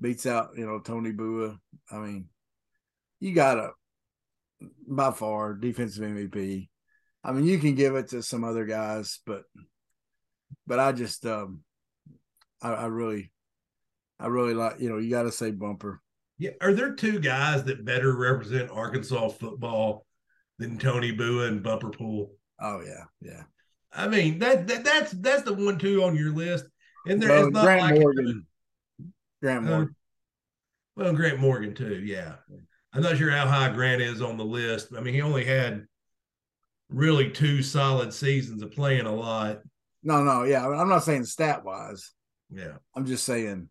[0.00, 1.56] beats out you know Tony Bua.
[1.90, 2.26] I mean,
[3.20, 3.70] you got a
[4.86, 6.68] by far defensive MVP.
[7.24, 9.42] I mean, you can give it to some other guys, but
[10.66, 11.60] but I just um
[12.62, 13.32] I, I really
[14.20, 16.00] I really like, you know, you got to say bumper.
[16.38, 16.50] Yeah.
[16.60, 20.06] Are there two guys that better represent Arkansas football
[20.58, 22.32] than Tony Bua and Bumper Pool?
[22.60, 23.42] Oh yeah, yeah.
[23.92, 26.66] I mean that, that that's that's the one two on your list,
[27.06, 28.46] and there well, is not Grant like Morgan.
[29.42, 29.88] Grant uh, Morgan.
[29.88, 29.94] Uh,
[30.96, 32.02] well, Grant Morgan too.
[32.04, 32.36] Yeah.
[32.92, 34.88] I'm not sure how high Grant is on the list.
[34.96, 35.86] I mean, he only had
[36.88, 39.60] really two solid seasons of playing a lot.
[40.02, 40.66] No, no, yeah.
[40.66, 42.12] I'm not saying stat wise.
[42.50, 42.78] Yeah.
[42.96, 43.68] I'm just saying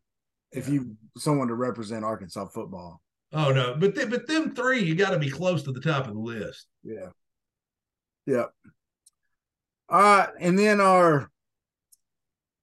[0.52, 3.02] if you someone to represent Arkansas football.
[3.34, 6.08] Oh no, but th- but them three, you got to be close to the top
[6.08, 6.68] of the list.
[6.84, 7.10] Yeah.
[8.26, 8.52] Yep.
[9.90, 11.30] All right, and then our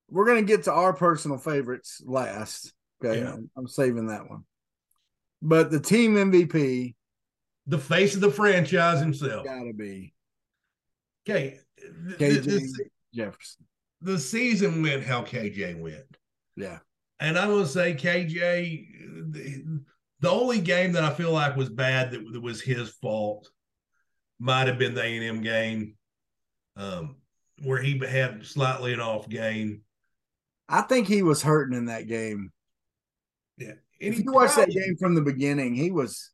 [0.09, 2.73] we're gonna get to our personal favorites last.
[3.05, 3.33] Okay, yeah.
[3.33, 4.43] I'm, I'm saving that one.
[5.41, 6.95] But the team MVP,
[7.67, 10.13] the face of the franchise himself, gotta be.
[11.27, 11.59] Okay,
[12.17, 12.69] KJ
[13.13, 13.65] Jefferson.
[14.01, 16.17] The season went how KJ went.
[16.55, 16.79] Yeah.
[17.19, 19.81] And I'm to say KJ, the,
[20.19, 23.49] the, only game that I feel like was bad that, that was his fault
[24.37, 25.95] might have been the A&M game
[26.75, 27.15] um,
[27.63, 29.81] where he had slightly an off game.
[30.67, 32.51] I think he was hurting in that game.
[33.57, 33.69] Yeah.
[33.69, 36.31] And if you watch that game from the beginning, he was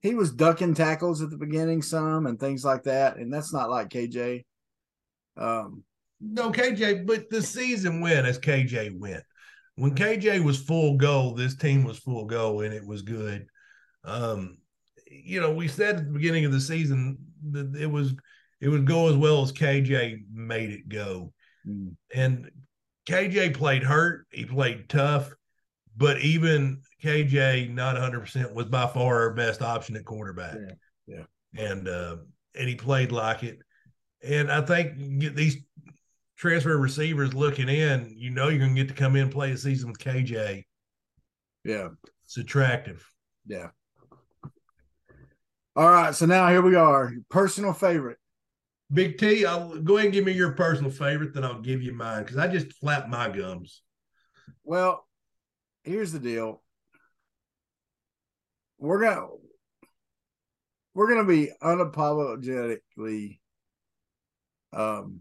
[0.00, 3.16] he was ducking tackles at the beginning some and things like that.
[3.16, 4.44] And that's not like KJ.
[5.36, 5.84] Um,
[6.20, 9.22] no KJ, but the season went as KJ went.
[9.76, 13.46] When KJ was full goal, this team was full goal and it was good.
[14.04, 14.58] Um,
[15.06, 17.18] you know, we said at the beginning of the season
[17.50, 18.14] that it was
[18.60, 21.32] it would go as well as KJ made it go.
[21.68, 21.96] Mm.
[22.14, 22.50] And
[23.08, 25.30] KJ played hurt, he played tough,
[25.96, 30.56] but even KJ not 100% was by far our best option at quarterback.
[31.06, 31.24] Yeah.
[31.56, 31.62] yeah.
[31.70, 32.16] And uh
[32.54, 33.58] and he played like it.
[34.22, 34.96] And I think
[35.34, 35.58] these
[36.36, 39.52] transfer receivers looking in, you know you're going to get to come in and play
[39.52, 40.64] a season with KJ.
[41.64, 41.88] Yeah.
[42.24, 43.06] It's attractive.
[43.46, 43.68] Yeah.
[45.74, 47.12] All right, so now here we are.
[47.28, 48.18] Personal favorite.
[48.92, 51.92] Big T, I'll go ahead and give me your personal favorite, then I'll give you
[51.92, 53.82] mine because I just flap my gums.
[54.64, 55.05] Well,
[55.86, 56.62] here's the deal.
[58.78, 59.26] We're gonna
[60.94, 63.38] we're gonna be unapologetically
[64.72, 65.20] um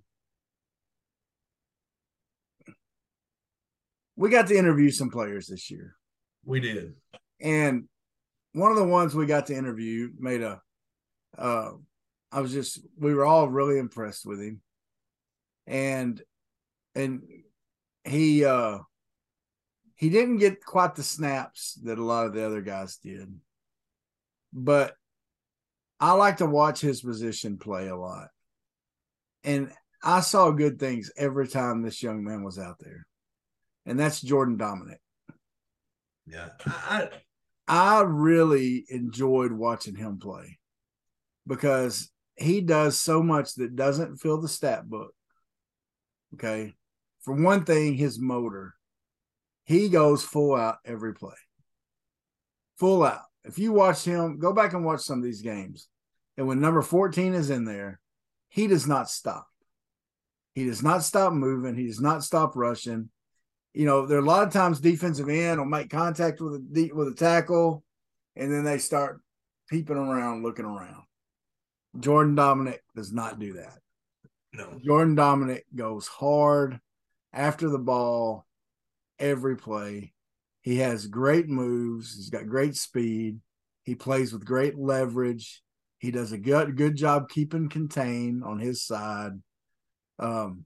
[4.18, 5.96] we got to interview some players this year.
[6.44, 6.96] We did.
[7.40, 7.88] And
[8.54, 10.62] one of the ones we got to interview made a
[11.38, 11.72] uh
[12.32, 14.62] I was just we were all really impressed with him.
[15.68, 16.22] And
[16.96, 17.22] and
[18.04, 18.80] he uh
[19.96, 23.34] he didn't get quite the snaps that a lot of the other guys did.
[24.52, 24.96] But
[26.00, 28.28] I like to watch his position play a lot.
[29.44, 29.72] And
[30.04, 33.06] I saw good things every time this young man was out there.
[33.86, 34.98] And that's Jordan Domineck.
[36.28, 36.50] Yeah.
[36.66, 37.10] I
[37.68, 40.60] I really enjoyed watching him play
[41.48, 45.14] because he does so much that doesn't fill the stat book.
[46.34, 46.74] Okay.
[47.22, 48.76] For one thing, his motor,
[49.66, 51.36] he goes full out every play.
[52.78, 53.22] Full out.
[53.44, 55.88] If you watch him, go back and watch some of these games.
[56.38, 58.00] And when number 14 is in there,
[58.50, 59.48] he does not stop.
[60.54, 61.76] He does not stop moving.
[61.76, 63.10] He does not stop rushing
[63.76, 66.92] you know, there are a lot of times defensive end will make contact with a
[66.94, 67.84] with a tackle,
[68.36, 69.22] and then they start
[69.70, 71.04] peeping around, looking around.
[72.00, 73.78] Jordan Domineck does not do that.
[74.54, 74.80] No.
[74.84, 76.80] Jordan Domineck goes hard
[77.34, 78.46] after the ball
[79.20, 80.14] every play.
[80.62, 82.16] He has great moves.
[82.16, 83.40] He's got great speed.
[83.84, 85.62] He plays with great leverage.
[86.00, 89.34] He does a good good job keeping contained on his side.
[90.20, 90.66] Um,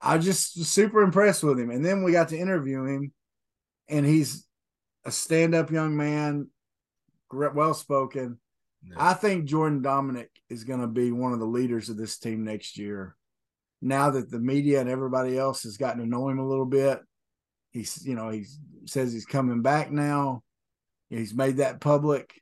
[0.00, 1.70] I just super impressed with him.
[1.70, 3.12] And then we got to interview him,
[3.88, 4.46] and he's
[5.04, 6.48] a stand up young man,
[7.32, 8.38] well spoken.
[8.96, 12.44] I think Jordan Domineck is going to be one of the leaders of this team
[12.44, 13.14] next year.
[13.82, 17.00] Now that the media and everybody else has gotten to know him a little bit,
[17.72, 18.44] he's you know he
[18.86, 20.42] says he's coming back now.
[21.08, 22.40] He's made that public.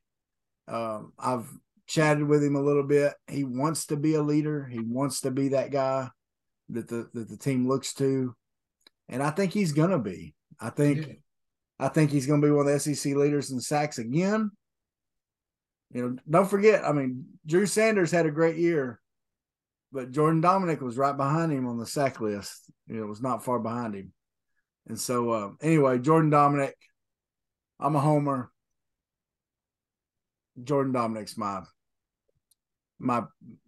[0.66, 1.48] Um, I've
[1.86, 3.14] chatted with him a little bit.
[3.26, 4.66] He wants to be a leader.
[4.66, 6.08] He wants to be that guy
[6.70, 8.34] that the that the team looks to,
[9.08, 10.34] and I think he's gonna be.
[10.60, 11.14] I think yeah.
[11.78, 14.50] I think he's gonna be one of the SEC leaders in sacks again.
[15.92, 16.84] You know, don't forget.
[16.84, 19.00] I mean, Drew Sanders had a great year,
[19.90, 22.70] but Jordan Domineck was right behind him on the sack list.
[22.86, 24.12] You know, was not far behind him.
[24.88, 26.72] And so, uh, anyway, Jordan Domineck,
[27.78, 28.50] I'm a homer.
[30.62, 31.62] Jordan Domineck's my
[32.98, 33.22] my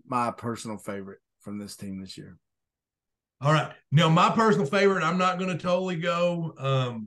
[0.05, 2.37] my personal favorite from this team this year.
[3.41, 3.73] All right.
[3.93, 7.07] Now, my personal favorite, I'm not going to totally go um,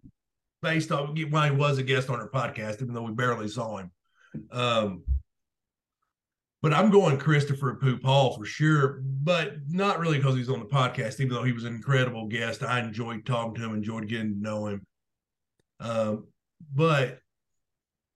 [0.62, 3.78] based on why he was a guest on our podcast, even though we barely saw
[3.78, 3.92] him.
[4.52, 5.04] Um,
[6.64, 10.66] but I'm going Christopher Pooh Paul for sure, but not really because he's on the
[10.66, 12.64] podcast, even though he was an incredible guest.
[12.64, 14.88] I enjoyed talking to him, enjoyed getting to know him.
[15.82, 16.28] Um,
[16.74, 17.20] but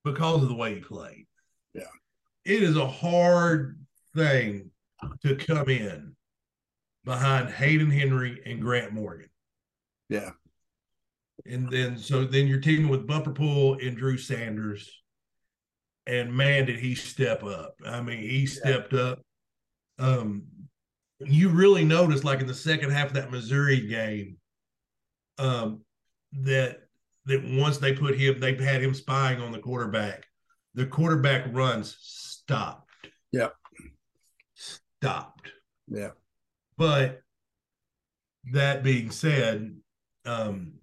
[0.06, 1.28] because of the way he played.
[1.74, 1.82] Yeah.
[2.46, 3.78] It is a hard
[4.16, 4.72] thing
[5.24, 6.16] to come in
[7.04, 9.30] behind Hayden Henry and Grant Morgan.
[10.08, 10.32] Yeah.
[11.46, 14.90] And then so then you're teaming with Bumper Pool and Drew Sanders.
[16.08, 17.76] And man, did he step up.
[17.86, 19.02] I mean, he stepped yeah.
[19.02, 19.20] up.
[20.00, 20.44] Um,
[21.20, 24.38] you really noticed like in the second half of that Missouri game,
[25.38, 25.82] um,
[26.32, 26.80] that
[27.26, 30.26] that once they put him, they had him spying on the quarterback.
[30.76, 32.90] The quarterback runs stopped.
[33.34, 33.54] Yep.
[34.56, 35.52] Stopped.
[35.90, 36.12] Yeah.
[36.78, 37.22] But
[38.54, 39.76] that being said,
[40.26, 40.74] um,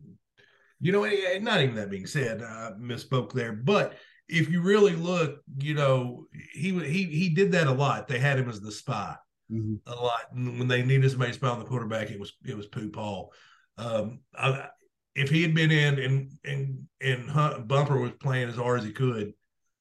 [0.80, 1.04] you know,
[1.40, 3.52] not even that being said, I misspoke there.
[3.52, 3.94] But
[4.28, 8.08] if you really look, you know, he he he did that a lot.
[8.08, 9.16] They had him as the spy
[9.50, 9.76] mm-hmm.
[9.86, 10.32] a lot.
[10.32, 12.90] And when they needed somebody to spy on the quarterback, it was it was Pooh
[12.90, 13.32] Paul.
[13.76, 14.68] Um, I,
[15.14, 18.86] if he had been in and and and Hunt, Bumper was playing as hard as
[18.86, 19.34] he could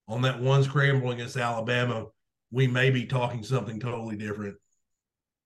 [0.08, 2.08] on that one scramble against Alabama,
[2.52, 4.56] we may be talking something totally different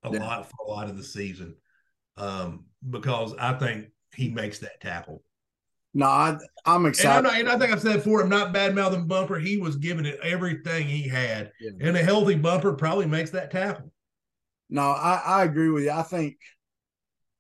[0.04, 0.20] a yeah.
[0.20, 1.56] lot for a lot of the season.
[2.18, 5.24] um, because I think he makes that tackle.
[5.98, 7.18] No, I, I'm And, excited.
[7.18, 9.40] I'm not, and I think I've said before, I'm not bad mouthing Bumper.
[9.40, 11.72] He was giving it everything he had, Yeah.
[11.82, 13.92] and a healthy Bumper probably makes that tackle.
[14.70, 15.90] No, I, I agree with you.
[15.90, 16.38] I think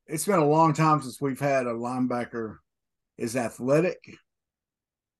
[0.07, 2.57] it's been a long time since we've had a linebacker
[3.15, 4.17] is athletic,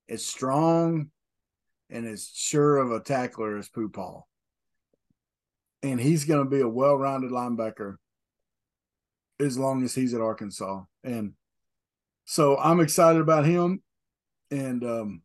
[0.08, 1.12] is strong,
[1.92, 4.28] and is sure of a tackler as Pooh Paul.
[5.84, 7.98] And he's going to be a well-rounded linebacker
[9.40, 10.82] as long as he's at Arkansas.
[11.04, 11.34] And
[12.28, 13.82] so I'm excited about him.
[14.52, 15.22] And um,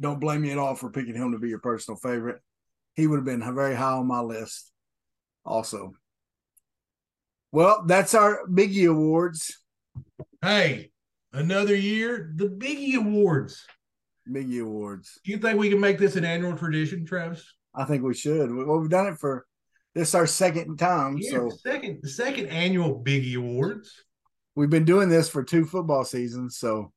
[0.00, 2.40] don't blame me at all for picking him to be your personal favorite
[2.94, 4.70] he would have been very high on my list
[5.44, 5.92] also.
[7.52, 9.58] Well, that's our Biggie Awards.
[10.42, 10.90] Hey,
[11.32, 13.64] another year, the Biggie Awards.
[14.28, 15.18] Biggie Awards.
[15.24, 17.44] Do you think we can make this an annual tradition, Travis?
[17.74, 18.50] I think we should.
[18.52, 19.46] We- Well, we've done it for
[19.94, 21.16] this is our second time.
[21.18, 23.92] Yeah, so second the second annual Biggie Awards.
[24.54, 26.56] We've been doing this for two football seasons.
[26.58, 26.92] So,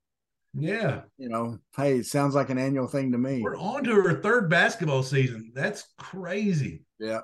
[0.53, 3.41] Yeah, you know, hey, it sounds like an annual thing to me.
[3.41, 5.51] we're on to our third basketball season.
[5.55, 6.83] That's crazy.
[6.99, 7.21] Yeah.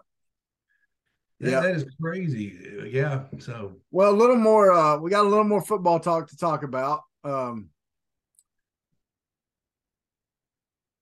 [1.39, 1.59] That- Yeah.
[1.61, 2.59] that is crazy.
[2.91, 3.25] Yeah.
[3.39, 6.63] So Well, a little more uh we got a little more football talk to talk
[6.63, 7.03] about.
[7.23, 7.69] Um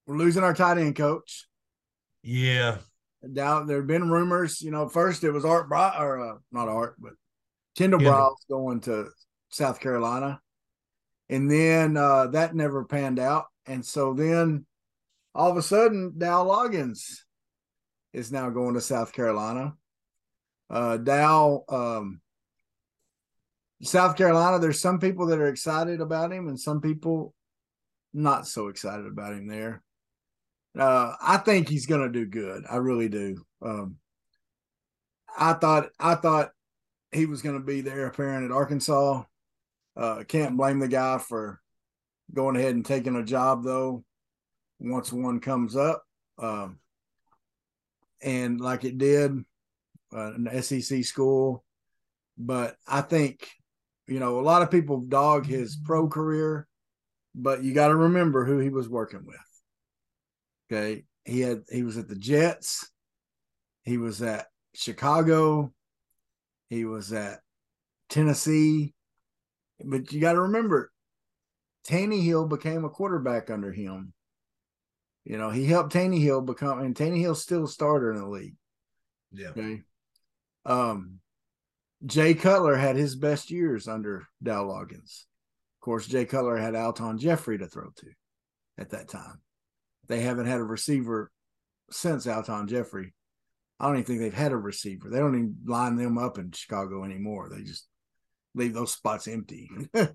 [0.05, 1.47] we're losing our tight end coach.
[2.23, 2.77] yeah,
[3.33, 4.61] Doubt there have been rumors.
[4.61, 7.13] You know, first it was Art Bry or uh, not Art, but
[7.77, 7.99] Kendall.
[7.99, 9.07] Briles going to
[9.49, 10.41] South Carolina,
[11.29, 13.45] and then uh, that never panned out.
[13.65, 14.65] And so then
[15.35, 17.19] all of a sudden, Dow Loggins
[18.13, 19.75] is now going to South Carolina.
[20.69, 22.21] Uh, Dow, um,
[23.83, 24.59] South Carolina.
[24.59, 27.33] There's some people that are excited about him, and some people
[28.13, 29.83] not so excited about him there.
[30.77, 32.63] Uh, I think he's going to do good.
[32.69, 33.45] I really do.
[33.61, 33.97] Um,
[35.37, 36.49] I thought I thought
[37.11, 39.23] he was going to be there apparent at Arkansas.
[39.95, 41.59] Uh, can't blame the guy for
[42.33, 44.03] going ahead and taking a job though.
[44.79, 46.03] Once one comes up,
[46.37, 46.77] um,
[48.21, 49.31] and like it did,
[50.15, 51.63] uh, an SEC school.
[52.37, 53.49] But I think
[54.05, 56.67] you know a lot of people dog his pro career,
[57.33, 59.37] but you got to remember who he was working with.
[60.71, 61.05] Okay.
[61.25, 62.89] He had he was at the Jets.
[63.83, 65.73] He was at Chicago.
[66.69, 67.39] He was at
[68.09, 68.93] Tennessee.
[69.83, 70.91] But you got to remember,
[71.87, 74.13] Tannehill became a quarterback under him.
[75.23, 78.55] You know, he helped Tannehill become, and Tannehill's still a starter in the league.
[79.31, 79.49] yeah.
[79.49, 79.81] Okay.
[80.65, 81.19] Um,
[82.05, 85.25] Jay Cutler had his best years under Dow Loggins.
[85.77, 88.07] Of course, Jay Cutler had Alshon Jeffery to throw to
[88.77, 89.41] at that time.
[90.07, 91.31] They haven't had a receiver
[91.89, 93.13] since Alshon Jeffery.
[93.79, 95.09] I don't even think they've had a receiver.
[95.09, 97.49] They don't even line them up in Chicago anymore.
[97.49, 97.87] They just
[98.55, 99.69] leave those spots empty.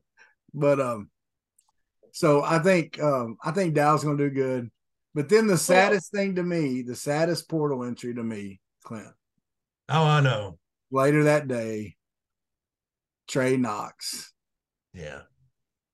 [0.54, 1.10] but um,
[2.12, 4.70] so I think um I think Dow's gonna do good.
[5.14, 9.06] But then the saddest thing to me, the saddest portal entry to me, Clint,
[9.88, 10.58] Oh, I know.
[10.90, 11.96] later that day,
[13.28, 14.32] Trey Knox,
[14.94, 15.22] Yeah.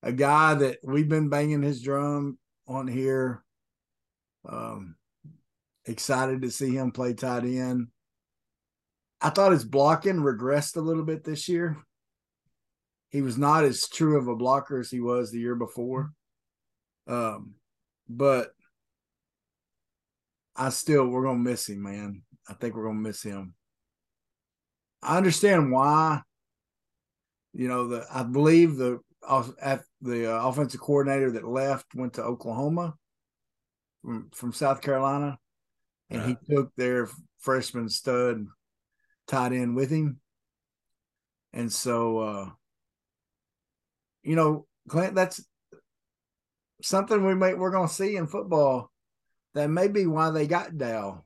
[0.01, 3.43] a guy that we've been banging his drum on here.
[4.47, 4.95] Um,
[5.89, 7.87] excited to see him play tight end.
[9.21, 11.77] I thought his blocking regressed a little bit this year.
[13.09, 16.11] He was not as true of a blocker as he was the year before.
[17.07, 17.55] Um,
[18.07, 18.51] but
[20.55, 22.21] I still we're gonna miss him, man.
[22.47, 23.55] I think we're gonna miss him.
[25.01, 26.21] I understand why.
[27.53, 28.99] You know, the I believe the
[29.61, 32.93] at the uh, offensive coordinator that left went to Oklahoma
[34.01, 35.39] from from South Carolina,
[36.09, 36.37] and Right.
[36.47, 38.47] he took their freshman stud
[39.27, 40.19] tight end with him.
[41.53, 42.49] And so, uh,
[44.23, 45.43] you know, Clint, that's
[46.81, 48.91] something we may we're going to see in football.
[49.55, 51.23] That may be why they got Dow.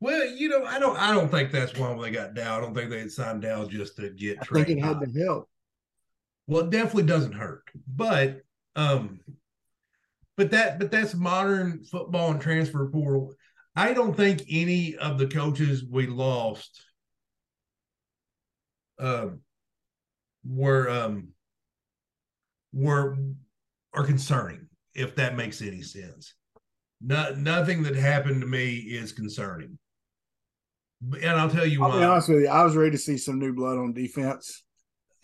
[0.00, 0.96] Well, you know, I don't.
[0.96, 2.58] I don't think that's why they got Dow.
[2.58, 5.20] I don't think they had signed Dow just to get I think it had to
[5.20, 5.48] help.
[6.46, 8.42] Well, it definitely doesn't hurt, but
[8.76, 9.20] um,
[10.36, 13.34] but that but that's modern football and transfer portal.
[13.76, 16.82] I don't think any of the coaches we lost
[18.98, 19.40] um
[20.44, 21.28] were um
[22.72, 23.16] were
[23.92, 26.34] are concerning if that makes any sense.
[27.00, 29.78] No, nothing that happened to me is concerning.
[31.02, 31.98] And I'll tell you I'll why.
[31.98, 32.48] be honest with you.
[32.48, 34.62] I was ready to see some new blood on defense.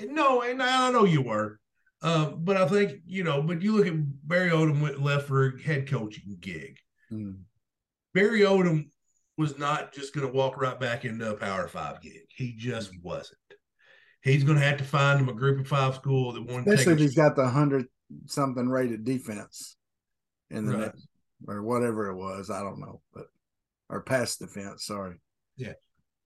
[0.00, 1.58] No, and I know you were.
[2.02, 3.94] Um, but I think, you know, but you look at
[4.26, 6.76] Barry Odom went left for a head coaching gig.
[8.14, 8.88] Barry Odom
[9.36, 12.22] was not just going to walk right back into a power five gig.
[12.28, 13.38] He just wasn't.
[14.22, 16.92] he's going to have to find him a group of five school that won't Especially
[16.92, 17.86] if he's got the hundred
[18.26, 19.76] something rated defense
[20.50, 20.80] in the Right.
[20.80, 20.94] net
[21.48, 22.50] or whatever it was.
[22.50, 23.26] I don't know, but
[23.88, 24.84] or pass defense.
[24.84, 25.16] Sorry.
[25.56, 25.72] Yeah,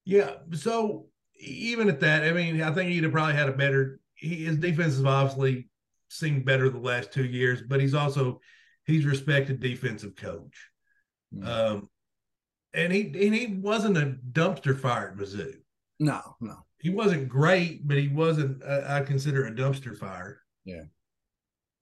[0.05, 0.35] yeah.
[0.55, 1.07] So
[1.39, 4.01] even at that, I mean, I think he'd have probably had a better.
[4.15, 5.69] He, his defense has obviously
[6.09, 8.41] seemed better the last two years, but he's also
[8.87, 10.69] he's respected defensive coach.
[11.35, 11.47] Mm.
[11.47, 11.91] Um,
[12.73, 15.55] and he and he wasn't a dumpster fire at Mizzou.
[16.01, 16.59] No, no.
[16.79, 18.63] He wasn't great, but he wasn't.
[18.63, 20.41] Uh, I consider a dumpster fire.
[20.65, 20.83] Yeah.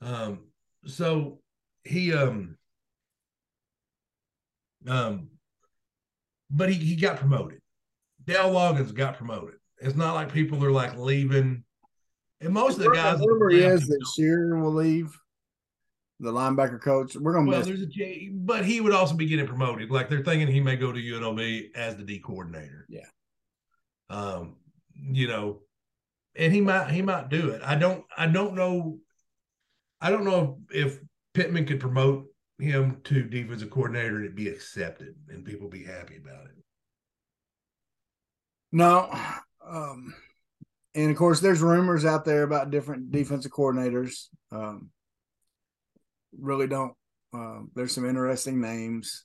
[0.00, 0.44] Um.
[0.86, 1.40] So
[1.84, 2.57] he um.
[4.86, 5.28] Um.
[6.50, 7.61] But he he got promoted.
[8.24, 9.55] Dowell Loggins got promoted.
[9.80, 11.64] It's not like people are like leaving.
[12.40, 13.18] And most of the guys.
[13.18, 15.16] The rumor is that Scherer will leave.
[16.22, 17.16] The linebacker coach.
[17.16, 17.66] We're gonna Well, miss.
[17.66, 19.90] there's a J- but he would also be getting promoted.
[19.90, 22.86] Like they're thinking he may go to UNLV as the D coordinator.
[22.88, 23.06] Yeah.
[24.08, 24.56] Um,
[24.94, 25.62] you know,
[26.36, 27.60] and he might he might do it.
[27.64, 28.98] I don't I don't know.
[30.00, 31.00] I don't know if
[31.34, 32.26] Pittman could promote
[32.58, 36.64] him to defensive coordinator and it be accepted and people be happy about it.
[38.70, 39.12] No.
[39.66, 40.14] Um,
[40.94, 44.26] and of course, there's rumors out there about different defensive coordinators.
[44.52, 44.90] Um,
[46.38, 46.92] really don't.
[47.32, 49.24] Um, there's some interesting names.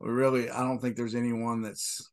[0.00, 2.10] We really, I don't think there's anyone that's.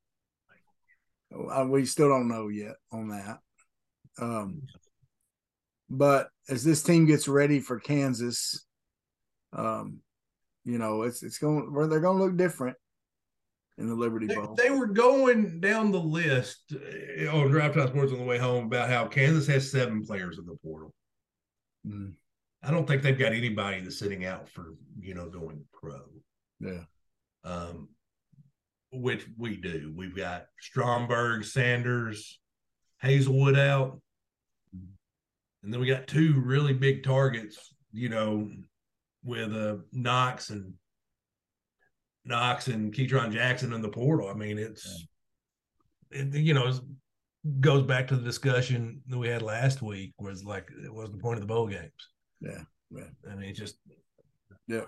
[1.34, 3.40] uh, We still don't know yet on that.
[4.20, 4.64] Um,
[5.90, 8.66] but as this team gets ready for Kansas,
[9.54, 10.00] um,
[10.66, 12.76] you know, it's it's going where they're going to look different
[13.78, 14.56] in the Liberty They, Bowl.
[14.56, 18.66] they were going down the list uh, on Drive Time Sports on the way home
[18.66, 20.94] about how Kansas has seven players in the portal.
[21.88, 22.14] Mm,
[22.68, 26.02] I don't think they've got anybody that's sitting out for you know going pro.
[26.60, 26.84] yeah.
[27.46, 27.88] Um,
[28.92, 29.94] which we do.
[29.96, 32.40] We've got Stromberg, Sanders,
[33.02, 34.02] Hazelwood out,
[35.64, 37.74] and then we got two really big targets.
[37.94, 38.50] You know,
[39.24, 40.74] with uh, Knox and
[42.26, 44.30] Knox and Ketron Jackson in the portal.
[44.30, 45.08] I mean, it's
[46.12, 46.74] it, you know
[47.62, 50.14] goes back to the discussion that we had last week.
[50.20, 52.10] Was like it was the point of the bowl games.
[52.42, 52.62] Yeah,
[52.92, 53.32] yeah.
[53.32, 53.78] I mean, just.
[54.68, 54.86] Yeah.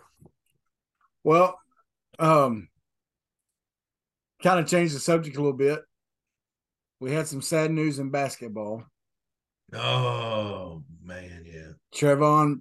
[1.24, 1.58] Well,
[2.18, 2.70] um,
[4.44, 5.82] kind of changed the subject a little bit.
[7.00, 8.84] We had some sad news in basketball.
[9.74, 11.72] oh man, yeah.
[11.96, 12.60] Trevon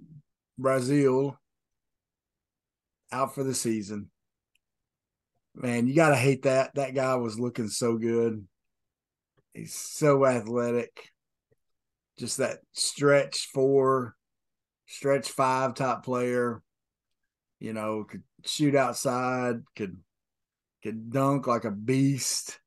[0.59, 1.35] Brazile
[3.11, 4.09] out for the season.
[5.55, 6.75] Man, you gotta hate that.
[6.75, 8.45] That guy was looking so good.
[9.53, 11.09] He's so athletic.
[12.17, 14.15] Just that stretch four,
[14.89, 16.61] stretch five type player.
[17.59, 19.97] You know, could shoot outside, could
[20.83, 22.59] could dunk like a beast.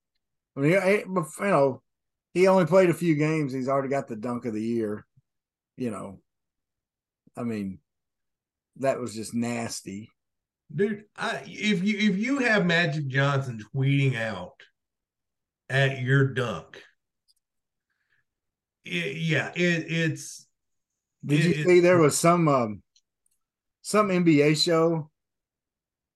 [0.57, 1.83] I mean, you know,
[2.35, 3.53] he only played a few games.
[3.53, 5.07] He's already got the dunk of the year.
[5.77, 6.21] You know,
[7.37, 7.79] I mean,
[8.77, 10.11] that was just nasty.
[10.75, 14.63] Dude, I, if you if you have Magic Johnson tweeting out
[15.69, 16.83] at your dunk,
[18.85, 20.47] it, yeah, it, it's
[21.25, 22.83] Did you it- see there was some um
[23.83, 25.11] some NBA show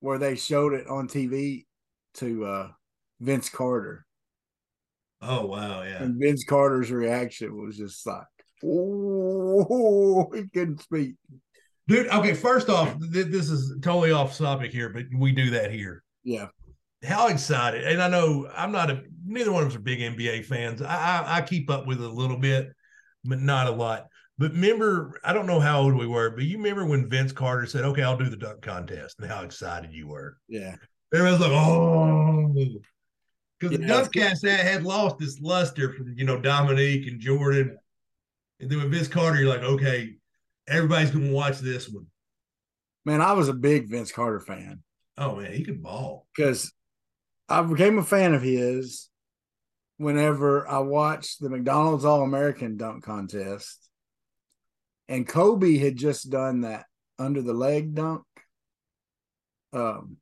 [0.01, 1.67] where they showed it on TV
[2.15, 2.69] to uh
[3.21, 4.05] Vince Carter.
[5.23, 6.03] oh wow, yeah.
[6.03, 8.25] And Vince Carter's reaction was just like,
[8.65, 11.15] oh, he couldn't speak.
[11.89, 15.71] Dude, okay, first off, th- this is totally off topic here, but we do that
[15.71, 16.03] here.
[16.25, 16.49] Yeah.
[17.05, 17.85] How excited!
[17.85, 20.83] And I know I'm not a neither one of us are big NBA fans.
[20.83, 22.71] I, I I keep up with it a little bit,
[23.25, 24.07] but not a lot.
[24.39, 27.67] But remember, I don't know how old we were, but you remember when Vince Carter
[27.67, 30.37] said, "Okay, I'll do the dunk contest," and how excited you were.
[30.49, 30.77] Yeah.
[31.15, 32.55] Everyone's like, "Oh,"
[33.59, 37.79] because the dunk cast had, had lost its luster from you know Dominique and Jordan,
[38.61, 40.17] and then with Vince Carter, you're like, "Okay,
[40.69, 42.07] everybody's gonna watch this one."
[43.07, 44.83] Man, I was a big Vince Carter fan
[45.17, 46.27] Oh man, he could ball.
[46.37, 46.73] because
[47.49, 49.09] I became a fan of his
[49.97, 53.86] whenever I watched the McDonald's All American dunk contest.
[55.09, 56.87] And Kobe had just done that
[57.19, 58.25] under the leg dunk.
[59.73, 60.17] Um,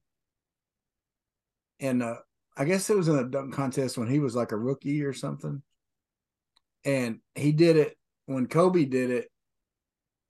[1.80, 2.16] and uh,
[2.56, 5.12] I guess it was in a dunk contest when he was like a rookie or
[5.12, 5.62] something.
[6.84, 9.28] And he did it when Kobe did it.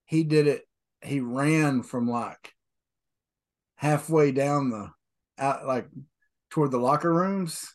[0.06, 0.62] He did it.
[1.02, 2.54] He ran from like
[3.76, 4.90] halfway down the
[5.38, 5.88] out, like
[6.50, 7.74] toward the locker rooms.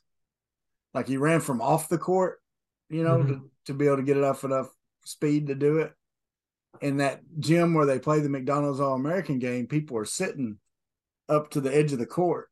[0.94, 2.40] Like he ran from off the court,
[2.90, 4.70] you know, to, to be able to get it up enough
[5.04, 5.94] speed to do it.
[6.82, 10.58] In that gym where they play the McDonald's All American game, people are sitting
[11.28, 12.50] up to the edge of the court.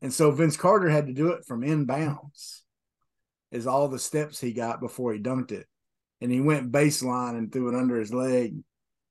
[0.00, 2.62] And so Vince Carter had to do it from inbounds,
[3.52, 5.66] is all the steps he got before he dunked it.
[6.20, 8.56] and he went baseline and threw it under his leg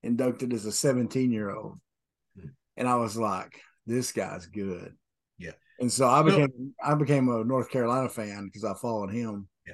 [0.02, 1.78] and dunked it as a 17 year old.
[2.78, 4.96] And I was like, this guy's good.
[5.38, 5.52] Yeah.
[5.80, 6.26] And so I No.
[6.32, 9.48] became I became a North Carolina fan because I followed him.
[9.68, 9.74] Yeah.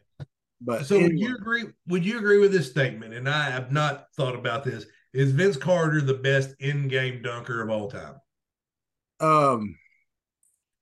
[0.59, 1.65] But So would you agree?
[1.87, 3.13] Would you agree with this statement?
[3.13, 4.85] And I have not thought about this.
[5.13, 8.15] Is Vince Carter the best in-game dunker of all time?
[9.19, 9.77] um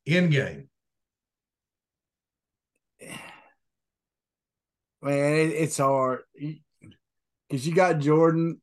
[0.05, 0.69] In game,
[5.01, 8.61] man, it, it's hard because you got Jordan.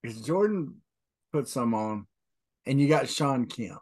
[0.00, 0.76] Because Jordan
[1.32, 2.06] put some on,
[2.64, 3.80] and you got Shawn Kemp.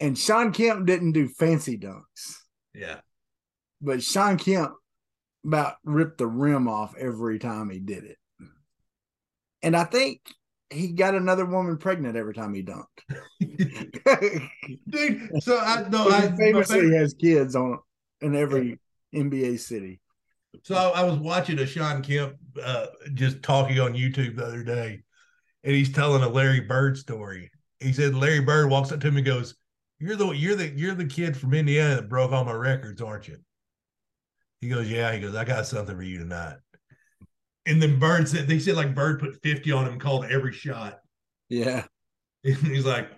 [0.00, 2.39] And Shawn Kemp didn't do fancy dunks,
[2.74, 3.00] yeah.
[3.80, 4.72] but Shawn Kemp
[5.44, 8.18] about ripped the rim off every time he did it.
[9.62, 10.20] And I think
[10.70, 12.86] he got another woman pregnant every time he dunked.
[14.88, 17.78] Dude, so I no, I he famously favorite- has kids on
[18.20, 18.78] in every
[19.14, 20.00] NBA city.
[20.64, 24.64] So I, I was watching a Shawn Kemp uh, just talking on YouTube the other
[24.64, 25.02] day,
[25.64, 27.50] and he's telling a Larry Bird story.
[27.78, 29.54] He said Larry Bird walks up to him and goes,
[30.00, 33.28] "You're the you're the you're the kid from Indiana that broke all my records, aren't
[33.28, 33.38] you?"
[34.60, 36.56] He goes, "Yeah." He goes, "I got something for you tonight."
[37.66, 40.98] And then Bird said they said like Bird put fifty on him, called every shot.
[41.48, 41.84] Yeah.
[42.42, 43.10] And he's like,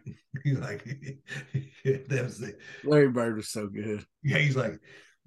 [0.43, 0.85] he's like,
[1.85, 4.05] that was the, Larry Bird was so good.
[4.24, 4.78] yeah, he's like, I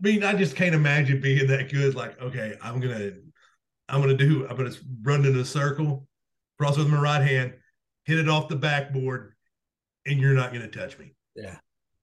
[0.02, 1.96] mean, I just can't imagine being that good.
[1.96, 3.12] Like, okay, I'm gonna,
[3.88, 6.10] I'm gonna do, I'm gonna run in a circle,
[6.60, 7.54] cross with my right hand,
[8.04, 9.34] hit it off the backboard,
[10.06, 11.16] and you're not gonna touch me.
[11.36, 11.58] Yeah.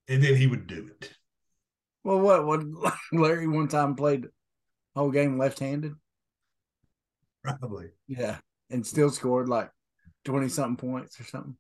[0.09, 1.13] And then he would do it.
[2.05, 2.63] Well, what what
[3.13, 4.27] Larry one time played
[4.95, 5.95] whole game left handed?
[7.43, 7.91] Probably.
[8.07, 8.39] Yeah.
[8.71, 9.71] And still scored like
[10.25, 11.57] twenty something points or something.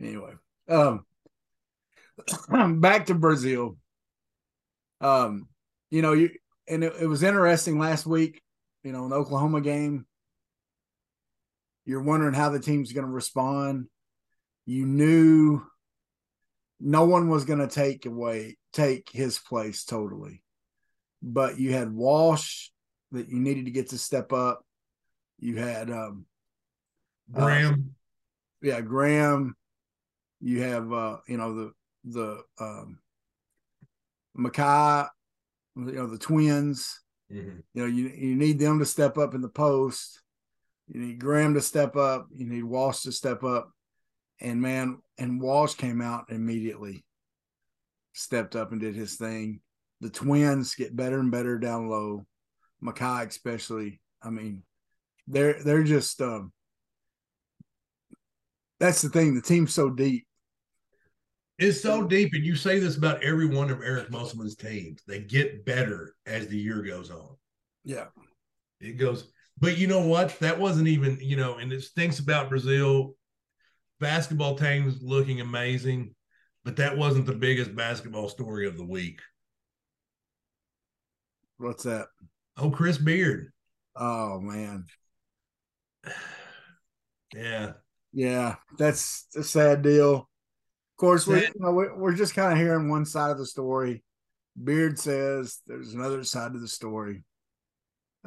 [0.00, 0.32] Anyway.
[0.68, 1.04] Um
[2.80, 3.76] back to Brazile.
[5.00, 5.48] Um,
[5.90, 6.30] you know, you
[6.68, 8.42] and it, it was interesting last week,
[8.84, 10.06] you know, in the Oklahoma game.
[11.84, 13.86] You're wondering how the team's going to respond.
[14.66, 15.62] You knew
[16.80, 20.42] no one was going to take away take his place totally.
[21.22, 22.68] But you had Walsh
[23.12, 24.64] that you needed to get to step up.
[25.38, 26.26] You had um
[27.34, 27.94] Uh, Graham.
[28.62, 29.54] yeah, Graham.
[30.40, 31.72] You have uh, you know, the
[32.04, 32.98] the um
[34.36, 35.08] Makhi,
[35.76, 37.00] you know, the twins.
[37.30, 37.62] Mhm.
[37.74, 40.22] You know, you you need them to step up in the post.
[40.88, 42.26] You need Graham to step up.
[42.34, 43.70] You need Walsh to step up.
[44.40, 47.04] And man, and Walsh came out immediately,
[48.14, 49.60] stepped up and did his thing.
[50.00, 52.26] The twins get better and better down low.
[52.82, 54.00] Makhi especially.
[54.22, 54.62] I mean,
[55.26, 56.52] they're they're just um
[58.78, 59.34] that's the thing.
[59.34, 60.26] The team's so deep.
[61.58, 65.02] It's so deep, and you say this about every one of Eric Musselman's teams.
[65.06, 67.36] They get better as the year goes on.
[67.84, 68.06] Yeah.
[68.80, 70.38] It goes, but you know what?
[70.40, 73.12] That wasn't even, you know, and it stinks about Brazile.
[74.00, 76.14] Basketball teams looking amazing,
[76.64, 79.20] but that wasn't the biggest basketball story of the week.
[81.58, 82.06] What's that?
[82.56, 83.52] Oh, Chris Beard.
[83.94, 84.86] Oh man.
[87.34, 87.72] Yeah.
[88.12, 90.14] Yeah, that's a sad deal.
[90.14, 93.46] Of course, we, you know, we're, we're just kind of hearing one side of the
[93.46, 94.02] story.
[94.62, 97.22] Beard says there's another side to the story.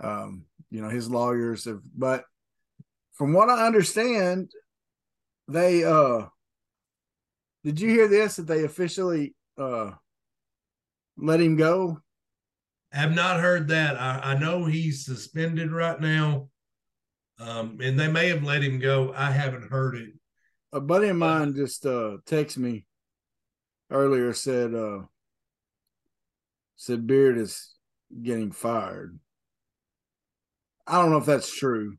[0.02, 2.24] Um, you know, his lawyers have, but
[3.14, 4.52] from what I understand,
[5.48, 6.26] they uh
[7.64, 9.92] did you hear this that they officially uh
[11.18, 12.00] let him go?
[12.92, 14.00] Have not heard that.
[14.00, 16.50] I, I know he's suspended right now.
[17.40, 19.14] Um, and they may have let him go.
[19.16, 20.10] I haven't heard it.
[20.72, 22.86] A buddy of mine just uh texted me
[23.92, 25.02] earlier said uh
[26.76, 27.74] said Beard is
[28.22, 29.20] getting fired.
[30.86, 31.98] I don't know if that's true.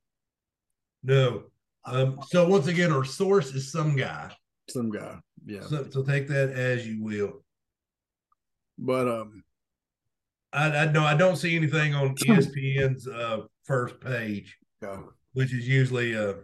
[1.02, 1.44] No.
[1.86, 4.30] Um, so once again, our source is some guy.
[4.70, 5.18] Some guy.
[5.44, 5.62] Yeah.
[5.62, 7.44] So, so take that as you will.
[8.78, 9.44] But um
[10.52, 15.00] I, I no, I don't see anything on ESPN's uh, first page, yeah.
[15.32, 16.34] which is usually uh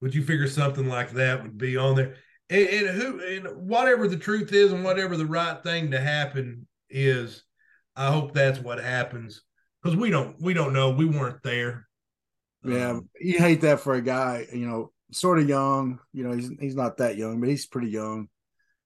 [0.00, 2.16] would you figure something like that would be on there?
[2.50, 6.66] And, and who and whatever the truth is and whatever the right thing to happen
[6.90, 7.44] is,
[7.96, 9.42] I hope that's what happens.
[9.82, 10.90] Because we don't we don't know.
[10.90, 11.86] We weren't there.
[12.64, 16.00] Yeah, Um, you hate that for a guy, you know, sort of young.
[16.12, 18.28] You know, he's he's not that young, but he's pretty young,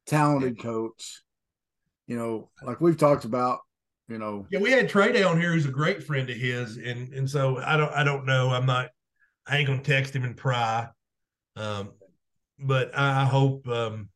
[0.07, 1.23] talented coach.
[2.07, 3.61] You know, like we've talked about.
[4.09, 7.13] You know, Yeah, we had Trey down here who's a great friend of his, and
[7.13, 8.51] and so I don't I don't know.
[8.51, 8.89] I'm not
[9.47, 10.89] I ain't gonna text him and pry.
[11.57, 11.91] Um,
[12.59, 14.09] but I I hope um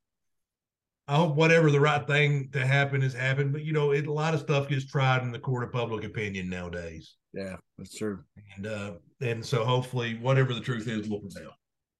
[1.09, 3.53] I hope whatever the right thing to happen has happened.
[3.53, 6.05] But you know, it, a lot of stuff gets tried in the court of public
[6.05, 7.17] opinion nowadays.
[7.35, 8.21] Yeah, that's true.
[8.57, 8.93] And uh,
[9.23, 11.53] and so hopefully, whatever the truth is, will prevail.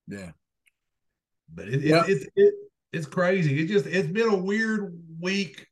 [0.09, 0.31] Yeah.
[1.55, 2.55] But it, it, it, it
[2.93, 3.61] it's crazy.
[3.61, 5.67] It just it's been a weird week.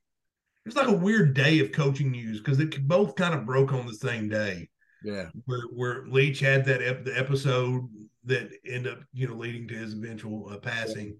[0.66, 3.86] It's like a weird day of coaching news because it both kind of broke on
[3.86, 4.68] the same day.
[5.02, 5.28] Yeah.
[5.46, 7.88] Where where Leach had that ep- the episode
[8.24, 11.16] that ended up you know leading to his eventual uh, passing,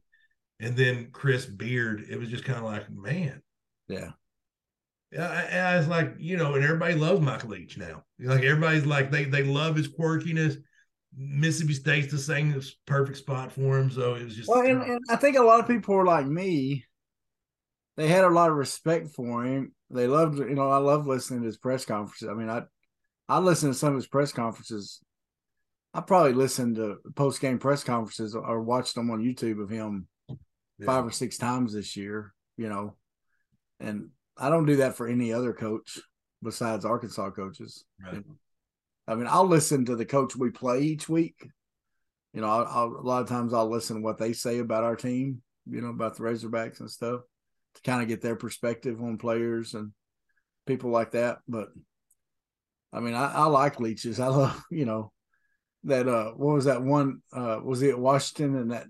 [0.58, 0.68] yeah.
[0.68, 2.06] and then Chris Beard.
[2.08, 3.42] It was just kind of like man.
[3.88, 4.10] Yeah.
[5.12, 8.04] Yeah, I, I, was like, you know, and everybody loves Michael Leach now.
[8.20, 10.56] Like everybody's like they they love his quirkiness.
[11.16, 13.90] Mississippi State's the same perfect spot for him.
[13.90, 14.48] So it was just.
[14.48, 16.84] Well, and, and I think a lot of people were like me.
[17.96, 19.74] They had a lot of respect for him.
[19.90, 22.28] They loved, you know, I love listening to his press conferences.
[22.28, 22.62] I mean, I,
[23.28, 25.00] I listened to some of his press conferences.
[25.92, 30.06] I probably listened to post game press conferences or watched them on YouTube of him
[30.28, 30.86] yeah.
[30.86, 32.32] five or six times this year.
[32.56, 32.96] You know,
[33.80, 35.98] and I don't do that for any other coach
[36.42, 37.84] besides Arkansas coaches.
[38.02, 38.14] Right.
[38.14, 38.36] You know?
[39.06, 41.48] I mean, I'll listen to the coach we play each week.
[42.32, 44.84] You know, I'll, I'll, a lot of times I'll listen to what they say about
[44.84, 47.22] our team, you know, about the Razorbacks and stuff
[47.74, 49.92] to kind of get their perspective on players and
[50.66, 51.38] people like that.
[51.48, 51.70] But
[52.92, 54.20] I mean, I, I like Leach's.
[54.20, 55.12] I love, you know,
[55.84, 58.86] that uh what was that one uh was it Washington and that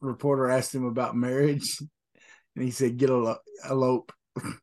[0.00, 1.78] reporter asked him about marriage
[2.54, 3.36] and he said get a
[3.68, 4.12] elope.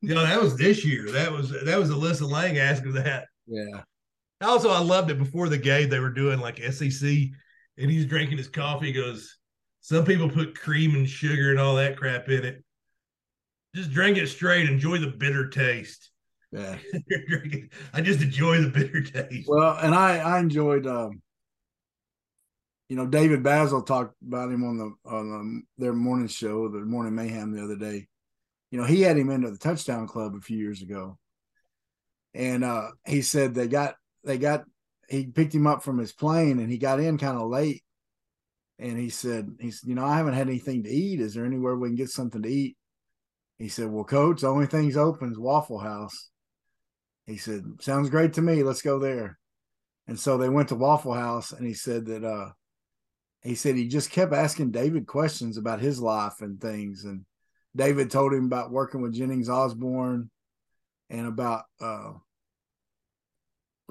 [0.02, 1.12] You know, that was this year.
[1.12, 3.28] That was that was Alyssa Lang asking that.
[3.48, 3.82] Yeah.
[4.42, 5.90] Also, I loved it before the game.
[5.90, 7.10] They were doing like SEC,
[7.78, 8.88] and he's drinking his coffee.
[8.88, 9.38] He goes,
[9.82, 12.64] "Some people put cream and sugar and all that crap in it.
[13.76, 14.70] Just drink it straight.
[14.70, 16.10] Enjoy the bitter taste."
[16.52, 16.78] Yeah,
[17.94, 19.48] I just enjoy the bitter taste.
[19.48, 20.88] Well, and I I enjoyed.
[20.88, 21.22] Um,
[22.90, 26.80] you know, David Bazzel talked about him on the on the, their morning show, the
[26.80, 28.10] Morning Mayhem, the other day.
[28.72, 31.18] You know, he had him into the Touchdown Club a few years ago,
[32.34, 34.64] and uh, he said they got they got
[35.12, 37.84] he picked him up from his plane and he got in kind of late.
[38.80, 41.20] And he said he's you know i haven't had anything to eat.
[41.20, 42.78] Is there anywhere we can get something to eat?
[43.60, 46.30] He said well coach the only thing's open is waffle house.
[47.28, 48.64] He said sounds great to me.
[48.64, 49.38] Let's go there.
[50.08, 52.52] And so they went to waffle house and he said that uh
[53.44, 57.04] he said he just kept asking david questions about his life and things.
[57.04, 57.26] And
[57.76, 60.30] david told him about working with jennings osborne
[61.10, 62.12] and about uh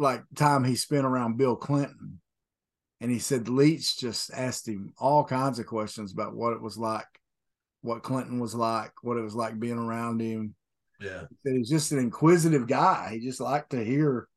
[0.00, 2.20] like time he spent around Bill Clinton.
[3.00, 6.76] And he said Leach just asked him all kinds of questions about what it was
[6.76, 7.06] like,
[7.82, 10.54] what Clinton was like, what it was like being around him.
[11.00, 11.22] Yeah.
[11.30, 13.10] He said he's just an inquisitive guy.
[13.12, 14.28] He just liked to hear,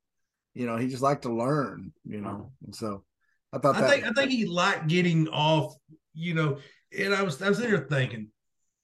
[0.54, 2.52] you know, he just liked to learn, you know.
[2.64, 3.04] And so
[3.52, 5.74] I thought I that think I think he liked getting off,
[6.14, 6.58] you know,
[6.98, 8.28] and I was I was sitting there thinking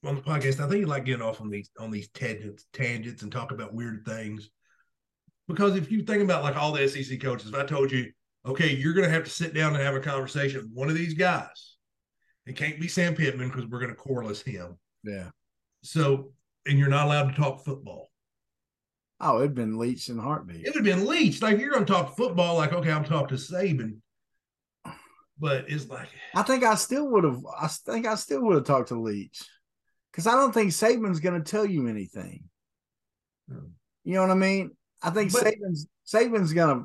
[0.05, 3.23] on the podcast, I think you like getting off on these on these tangents tangents
[3.23, 4.51] and talk about weird things.
[5.47, 8.11] Because if you think about like all the SEC coaches, if I told you,
[8.47, 10.95] okay, you're going to have to sit down and have a conversation with one of
[10.95, 11.77] these guys,
[12.47, 14.79] it can't be Sam Pittman because we're going to Corliss him.
[15.03, 15.31] Yeah.
[15.83, 16.33] So,
[16.67, 18.11] and you're not allowed to talk football.
[19.21, 20.65] Oh, it'd been Leach in heartbeat.
[20.65, 21.43] It would have been Leach.
[21.43, 23.97] Like you're going to talk football, like okay, I'm talking to Saban,
[25.39, 27.43] but it's like I think I still would have.
[27.61, 29.43] I think I still would have talked to Leach
[30.11, 32.45] because I don't think Saban's going to tell you anything.
[33.49, 33.69] Hmm.
[34.05, 34.73] You know what I mean?
[35.03, 36.85] I think but, Saban's Saban's gonna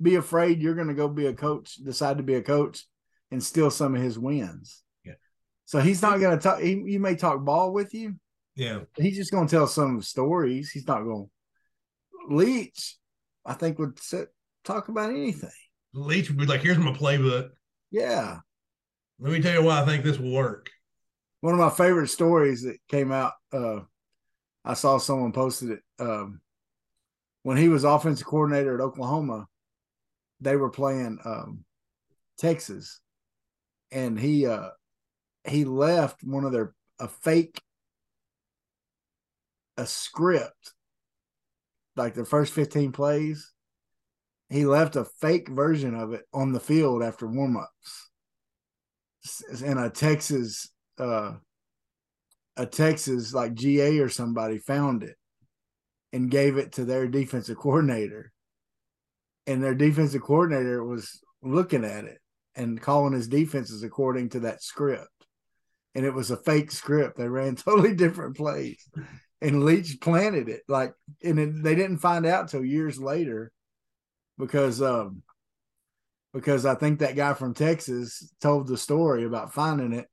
[0.00, 2.84] be afraid you're gonna go be a coach, decide to be a coach,
[3.30, 4.82] and steal some of his wins.
[5.04, 5.14] Yeah.
[5.64, 6.60] So he's not gonna talk.
[6.60, 8.16] He, he may talk ball with you.
[8.54, 8.80] Yeah.
[8.96, 10.70] He's just gonna tell some stories.
[10.70, 11.24] He's not gonna
[12.28, 12.96] Leach.
[13.44, 14.28] I think would sit,
[14.64, 15.50] talk about anything.
[15.94, 17.50] Leach would be like, "Here's my playbook."
[17.90, 18.38] Yeah.
[19.18, 20.70] Let me tell you why I think this will work.
[21.46, 23.34] One of my favorite stories that came out.
[23.52, 23.82] Uh,
[24.64, 25.80] I saw someone posted it.
[25.96, 26.40] Um,
[27.44, 29.46] when he was offensive coordinator at Oklahoma,
[30.40, 31.64] they were playing um,
[32.36, 33.00] Texas,
[33.92, 34.70] and he uh,
[35.44, 37.62] he left one of their a fake
[39.76, 40.72] a script
[41.94, 43.52] like the first 15 plays
[44.48, 48.10] he left a fake version of it on the field after warm-ups
[49.62, 51.34] and a texas uh
[52.56, 55.16] a texas like ga or somebody found it
[56.16, 58.32] and gave it to their defensive coordinator.
[59.46, 62.18] And their defensive coordinator was looking at it
[62.54, 65.10] and calling his defenses according to that script.
[65.94, 67.18] And it was a fake script.
[67.18, 68.82] They ran totally different plays.
[69.42, 73.52] And Leach planted it like, and it, they didn't find out till years later
[74.38, 75.22] because, um,
[76.32, 80.08] because I think that guy from Texas told the story about finding it,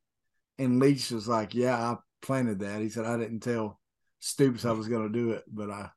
[0.64, 2.82] and Leach was like, "Yeah, I planted that.
[2.82, 3.80] He said I didn't tell
[4.20, 5.90] Stoops I was going to do it, but I,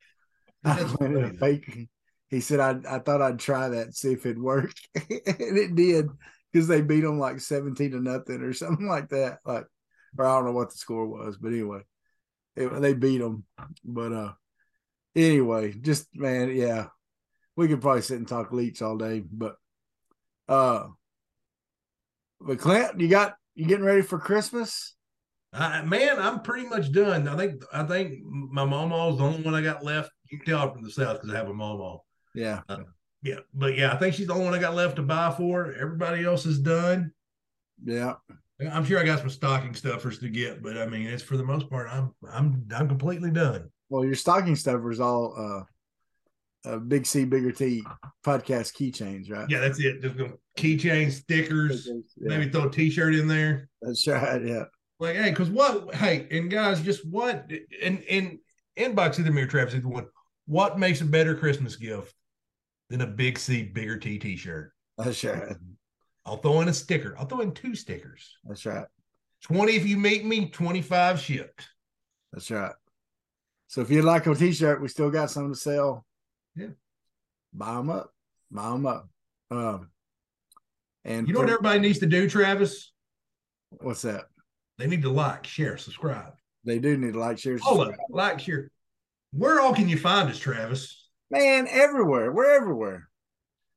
[0.64, 1.89] I planted a fake.
[2.29, 6.09] He said I I thought I'd try that see if it worked, and it did
[6.53, 9.39] because they beat them like seventeen to nothing or something like that.
[9.45, 9.67] Like,
[10.19, 11.83] or I don't know what the score was, but anyway,
[12.57, 13.45] it, they beat them.
[13.85, 14.33] But uh,
[15.14, 16.87] anyway, just man, yeah,
[17.55, 19.55] we could probably sit and talk Leach all day, but
[20.49, 20.89] uh,
[22.41, 24.95] but Clint, you got you getting ready for Christmas?
[25.53, 27.27] I, man, I'm pretty much done.
[27.27, 30.11] I think I think my mama's the only one I got left.
[30.31, 31.99] You can tell from the south because I have a mama.
[32.35, 32.61] Yeah,
[33.23, 35.73] Yeah, but yeah, I think she's the only one I got left to buy for.
[35.73, 37.13] Everybody else is done.
[37.85, 38.15] yeah.
[38.73, 41.45] I'm sure I got some stocking stuffers to get, but I mean, it's for the
[41.45, 43.71] most part, I'm I'm I'm completely done.
[43.89, 45.65] Well, your stocking stuffers all uh,
[46.67, 47.83] uh big C, bigger T
[48.25, 49.49] podcast keychains, right?
[49.49, 50.03] Yeah, that's it.
[50.03, 53.69] Just gonna keychain stickers, Yeah, maybe throw a T-shirt in there.
[53.81, 54.45] that's right.
[54.45, 54.64] Yeah,
[54.99, 55.95] Like, hey, because what?
[55.95, 57.51] Hey, and guys, just what?
[57.83, 58.39] And and
[58.77, 60.07] inbox either me or Travis either one.
[60.47, 62.14] What makes a better Christmas gift
[62.91, 64.73] than a big C, bigger T T-shirt?
[64.99, 65.57] that's right.
[66.25, 67.14] I'll throw in a sticker.
[67.19, 68.37] I'll throw in two stickers.
[68.45, 68.87] That's right.
[69.43, 70.49] Twenty if you meet me.
[70.51, 71.69] Twenty-five shipped.
[72.33, 72.73] That's right.
[73.69, 76.05] So if you'd like a T-shirt, we still got some to sell.
[76.57, 76.69] Yeah.
[77.53, 78.13] buy them up.
[78.51, 79.09] Buy them up.
[79.51, 79.91] Um,
[81.05, 82.93] and You know what everybody needs to do, Travis?
[83.81, 84.27] what's that?
[84.79, 86.33] They need to like, share, subscribe.
[86.65, 88.01] They do need to like, share, Hold subscribe.
[88.01, 88.71] up, like, share.
[89.33, 91.09] Where all can you find us, Travis?
[91.31, 92.33] Man, everywhere.
[92.33, 93.09] We're everywhere.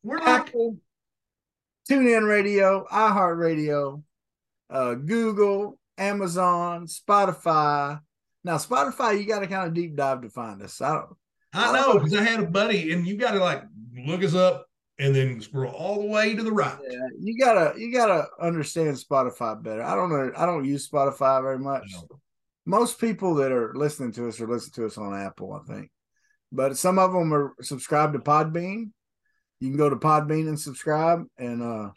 [0.03, 0.77] We're like, Apple,
[1.89, 4.03] TuneIn Radio, iHeartRadio,
[4.69, 7.99] uh, Google, Amazon, Spotify.
[8.43, 10.79] Now, Spotify, you got to kind of deep dive to find us.
[10.81, 11.09] I don't,
[11.53, 13.63] I know because I had a buddy, and you got to like
[14.05, 14.67] look us up
[14.99, 16.77] and then scroll all the way to the right.
[16.89, 19.81] yeah, you gotta you gotta understand Spotify better.
[19.81, 20.31] I don't know.
[20.35, 21.95] I don't use Spotify very much.
[22.65, 25.89] Most people that are listening to us are listening to us on Apple, I think.
[26.51, 28.91] But some of them are subscribed to Podbean.
[29.59, 31.89] You can go to Podbean and subscribe and uh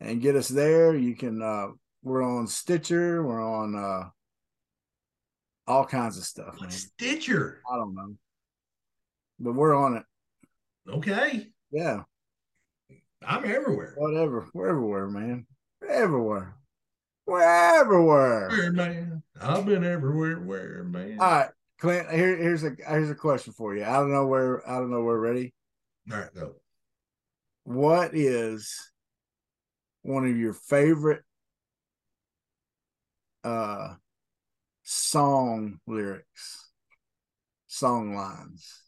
[0.00, 0.94] and get us there.
[0.94, 1.68] You can uh
[2.02, 4.10] we're on Stitcher, we're on uh
[5.66, 6.70] all kinds of stuff, man.
[6.70, 7.62] Stitcher.
[7.70, 8.14] I don't know.
[9.38, 10.04] But we're on it.
[10.90, 11.48] Okay.
[11.70, 12.02] Yeah.
[13.26, 13.94] I'm everywhere.
[13.96, 14.48] Whatever.
[14.54, 15.46] We're everywhere, man.
[15.80, 16.56] We're everywhere.
[17.26, 18.48] We're everywhere.
[18.48, 19.22] Where, man?
[19.40, 20.38] I've been everywhere.
[20.40, 21.18] Where, man?
[21.20, 22.10] All right, Clint.
[22.10, 23.84] Here, here's a here's a question for you.
[23.84, 25.18] I don't know where I don't know where.
[25.18, 25.52] Ready?
[26.10, 26.54] all right, go.
[27.64, 28.92] What is
[30.02, 31.22] one of your favorite
[33.44, 33.94] uh
[34.84, 36.70] song lyrics,
[37.66, 38.87] song lines?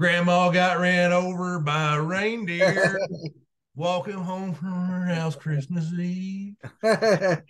[0.00, 2.98] Grandma got ran over by a reindeer
[3.74, 6.54] walking home from her house Christmas Eve.
[6.82, 7.44] There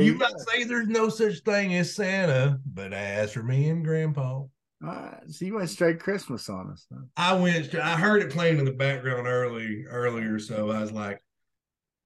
[0.00, 0.18] You go.
[0.20, 4.44] might say there's no such thing as Santa, but as for me and Grandpa,
[4.80, 6.86] right, so you went straight Christmas on us.
[6.90, 7.02] Huh?
[7.18, 7.74] I went.
[7.74, 11.22] I heard it playing in the background early earlier, so I was like,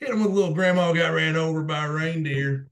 [0.01, 2.67] "Hit him with a little Grandma got ran over by a reindeer."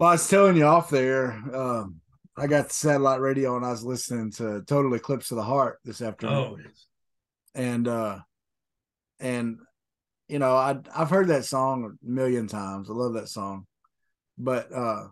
[0.00, 1.30] Well, I was telling you off there.
[1.54, 2.00] Um,
[2.36, 5.80] I got the satellite radio and I was listening to Total Eclipse of the Heart
[5.84, 6.36] this afternoon.
[6.36, 6.58] Oh,
[7.54, 8.18] and uh
[9.18, 9.58] and
[10.28, 12.88] you know i i've heard that song a million times.
[12.88, 13.66] I love that song.
[14.38, 15.08] But uh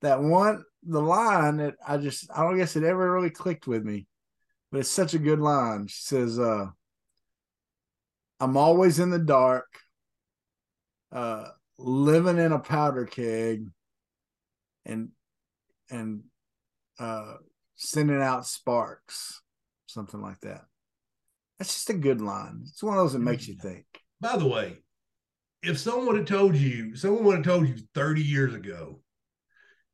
[0.00, 3.84] that one the line that i just i don't guess it ever really clicked with
[3.84, 4.06] me
[4.72, 5.86] but it's such a good line.
[5.88, 6.66] She says uh
[8.40, 9.66] i'm always in the dark
[11.12, 13.66] uh living in a powder keg
[14.86, 15.10] and
[15.90, 16.22] and
[17.00, 17.34] uh
[17.76, 19.42] sending out sparks
[19.86, 20.62] something like that
[21.60, 22.62] that's just a good line.
[22.62, 23.84] It's one of those that makes you think.
[24.18, 24.78] by the way,
[25.62, 29.00] if someone had told you, someone would have told you 30 years ago,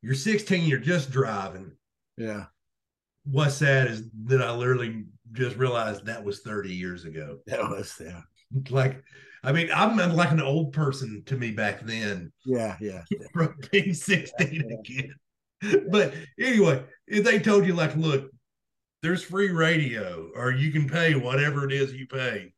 [0.01, 1.73] you're 16, you're just driving.
[2.17, 2.45] Yeah.
[3.25, 7.39] What's sad is that I literally just realized that was 30 years ago.
[7.47, 8.21] That was yeah.
[8.69, 9.03] Like,
[9.43, 12.31] I mean, I'm like an old person to me back then.
[12.45, 13.03] Yeah, yeah.
[13.33, 15.15] from being 16 again.
[15.89, 18.29] But anyway, if they told you, like, look,
[19.01, 22.53] there's free radio, or you can pay whatever it is you pay.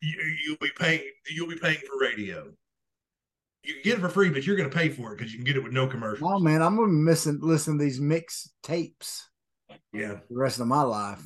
[0.00, 0.14] You,
[0.44, 1.02] you'll be paying.
[1.28, 2.50] You'll be paying for radio.
[3.62, 5.38] You can get it for free, but you're going to pay for it because you
[5.38, 6.30] can get it with no commercials.
[6.32, 9.28] Oh man, I'm gonna be missing listen to these mix tapes
[9.92, 11.22] Yeah, the rest of my life.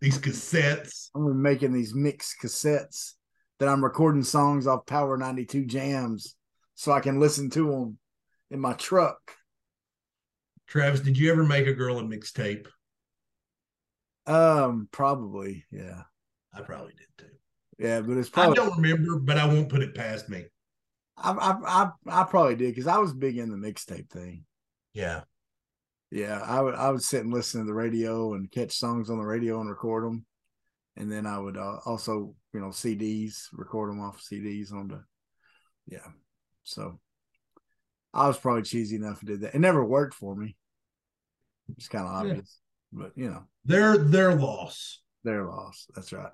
[0.00, 1.08] these cassettes.
[1.14, 3.14] I'm gonna be making these mix cassettes
[3.58, 6.36] that I'm recording songs off Power 92 jams
[6.74, 7.98] so I can listen to them
[8.54, 9.18] in my truck.
[10.68, 12.66] Travis, did you ever make a girl a mixtape?
[14.26, 16.02] Um, probably, yeah.
[16.54, 17.34] I probably did too.
[17.78, 20.44] Yeah, but it's I don't remember, but I won't put it past me.
[21.16, 24.44] I I I, I probably did because I was big in the mixtape thing.
[24.92, 25.22] Yeah.
[26.12, 29.18] Yeah, I would I would sit and listen to the radio and catch songs on
[29.18, 30.24] the radio and record them,
[30.96, 35.04] and then I would uh, also you know CDs record them off CDs on the
[35.88, 36.06] yeah.
[36.62, 37.00] So
[38.14, 39.54] I was probably cheesy enough to do that.
[39.54, 40.56] It never worked for me.
[41.76, 42.60] It's kind of obvious,
[42.92, 43.02] yeah.
[43.02, 45.00] but you know, their their loss.
[45.24, 45.86] Their loss.
[45.94, 46.30] That's right.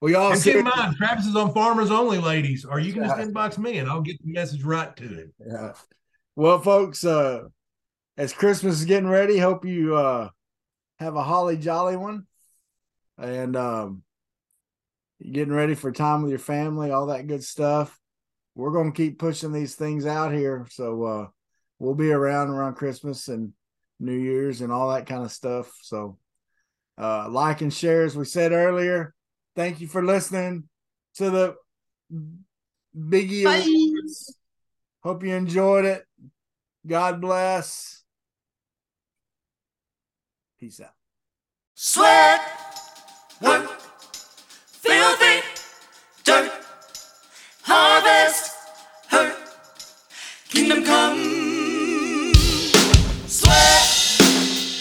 [0.00, 2.64] Well, y'all and keep in mind, Travis is on Farmers Only, ladies.
[2.64, 5.32] Or you can just inbox me and I'll get the message right to him.
[5.44, 5.72] Yeah.
[6.34, 7.42] Well, folks, uh,
[8.16, 10.30] as Christmas is getting ready, hope you uh
[10.98, 12.26] have a holly jolly one,
[13.18, 14.02] and um,
[15.20, 17.98] getting ready for time with your family, all that good stuff.
[18.54, 21.26] We're gonna keep pushing these things out here, so uh,
[21.78, 23.52] we'll be around around Christmas and
[23.98, 25.72] New Year's and all that kind of stuff.
[25.82, 26.18] So,
[26.98, 29.14] uh, like and share, as we said earlier.
[29.54, 30.64] Thank you for listening
[31.16, 31.54] to the
[32.96, 33.44] Biggie.
[33.44, 34.36] Awards.
[35.02, 36.06] Hope you enjoyed it.
[36.86, 38.02] God bless.
[40.58, 40.94] Peace out.
[41.74, 42.40] Sweat,
[47.74, 48.52] harvest,
[49.08, 49.34] hurt,
[50.50, 52.34] kingdom come.
[53.26, 53.84] Sweat,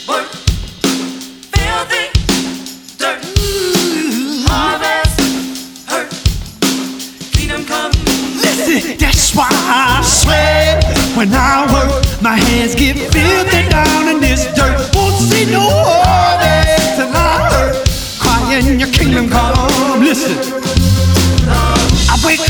[0.09, 0.27] work,
[1.53, 2.05] filthy,
[2.99, 3.21] dirt,
[4.49, 5.15] harvest,
[5.87, 6.11] hurt,
[7.31, 7.91] kingdom come.
[8.43, 10.83] Listen, that's why I sweat
[11.15, 12.21] when I work.
[12.21, 14.93] My hands get filthy down in this dirt.
[14.93, 17.73] Won't see no harvest till I hurt.
[18.19, 20.01] Crying your kingdom come.
[20.01, 20.60] Listen.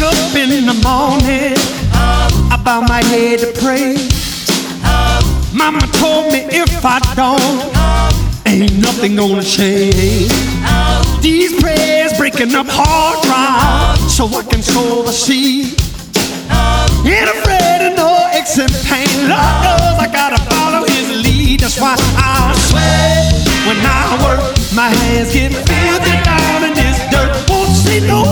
[0.04, 1.54] Up in the morning.
[1.94, 3.94] I bow my head to pray.
[5.54, 7.62] Mama told me if I don't,
[8.48, 10.32] ain't nothing gonna change.
[11.22, 15.78] These prayers breaking up hard drive so I can sow the seed.
[17.06, 19.30] Ain't afraid of no aches and pain.
[19.30, 21.60] Lord knows I gotta follow his lead.
[21.60, 23.38] That's why I sweat
[23.68, 24.58] when I work.
[24.74, 27.50] My hands get filthy down in this dirt.
[27.50, 28.24] Won't see no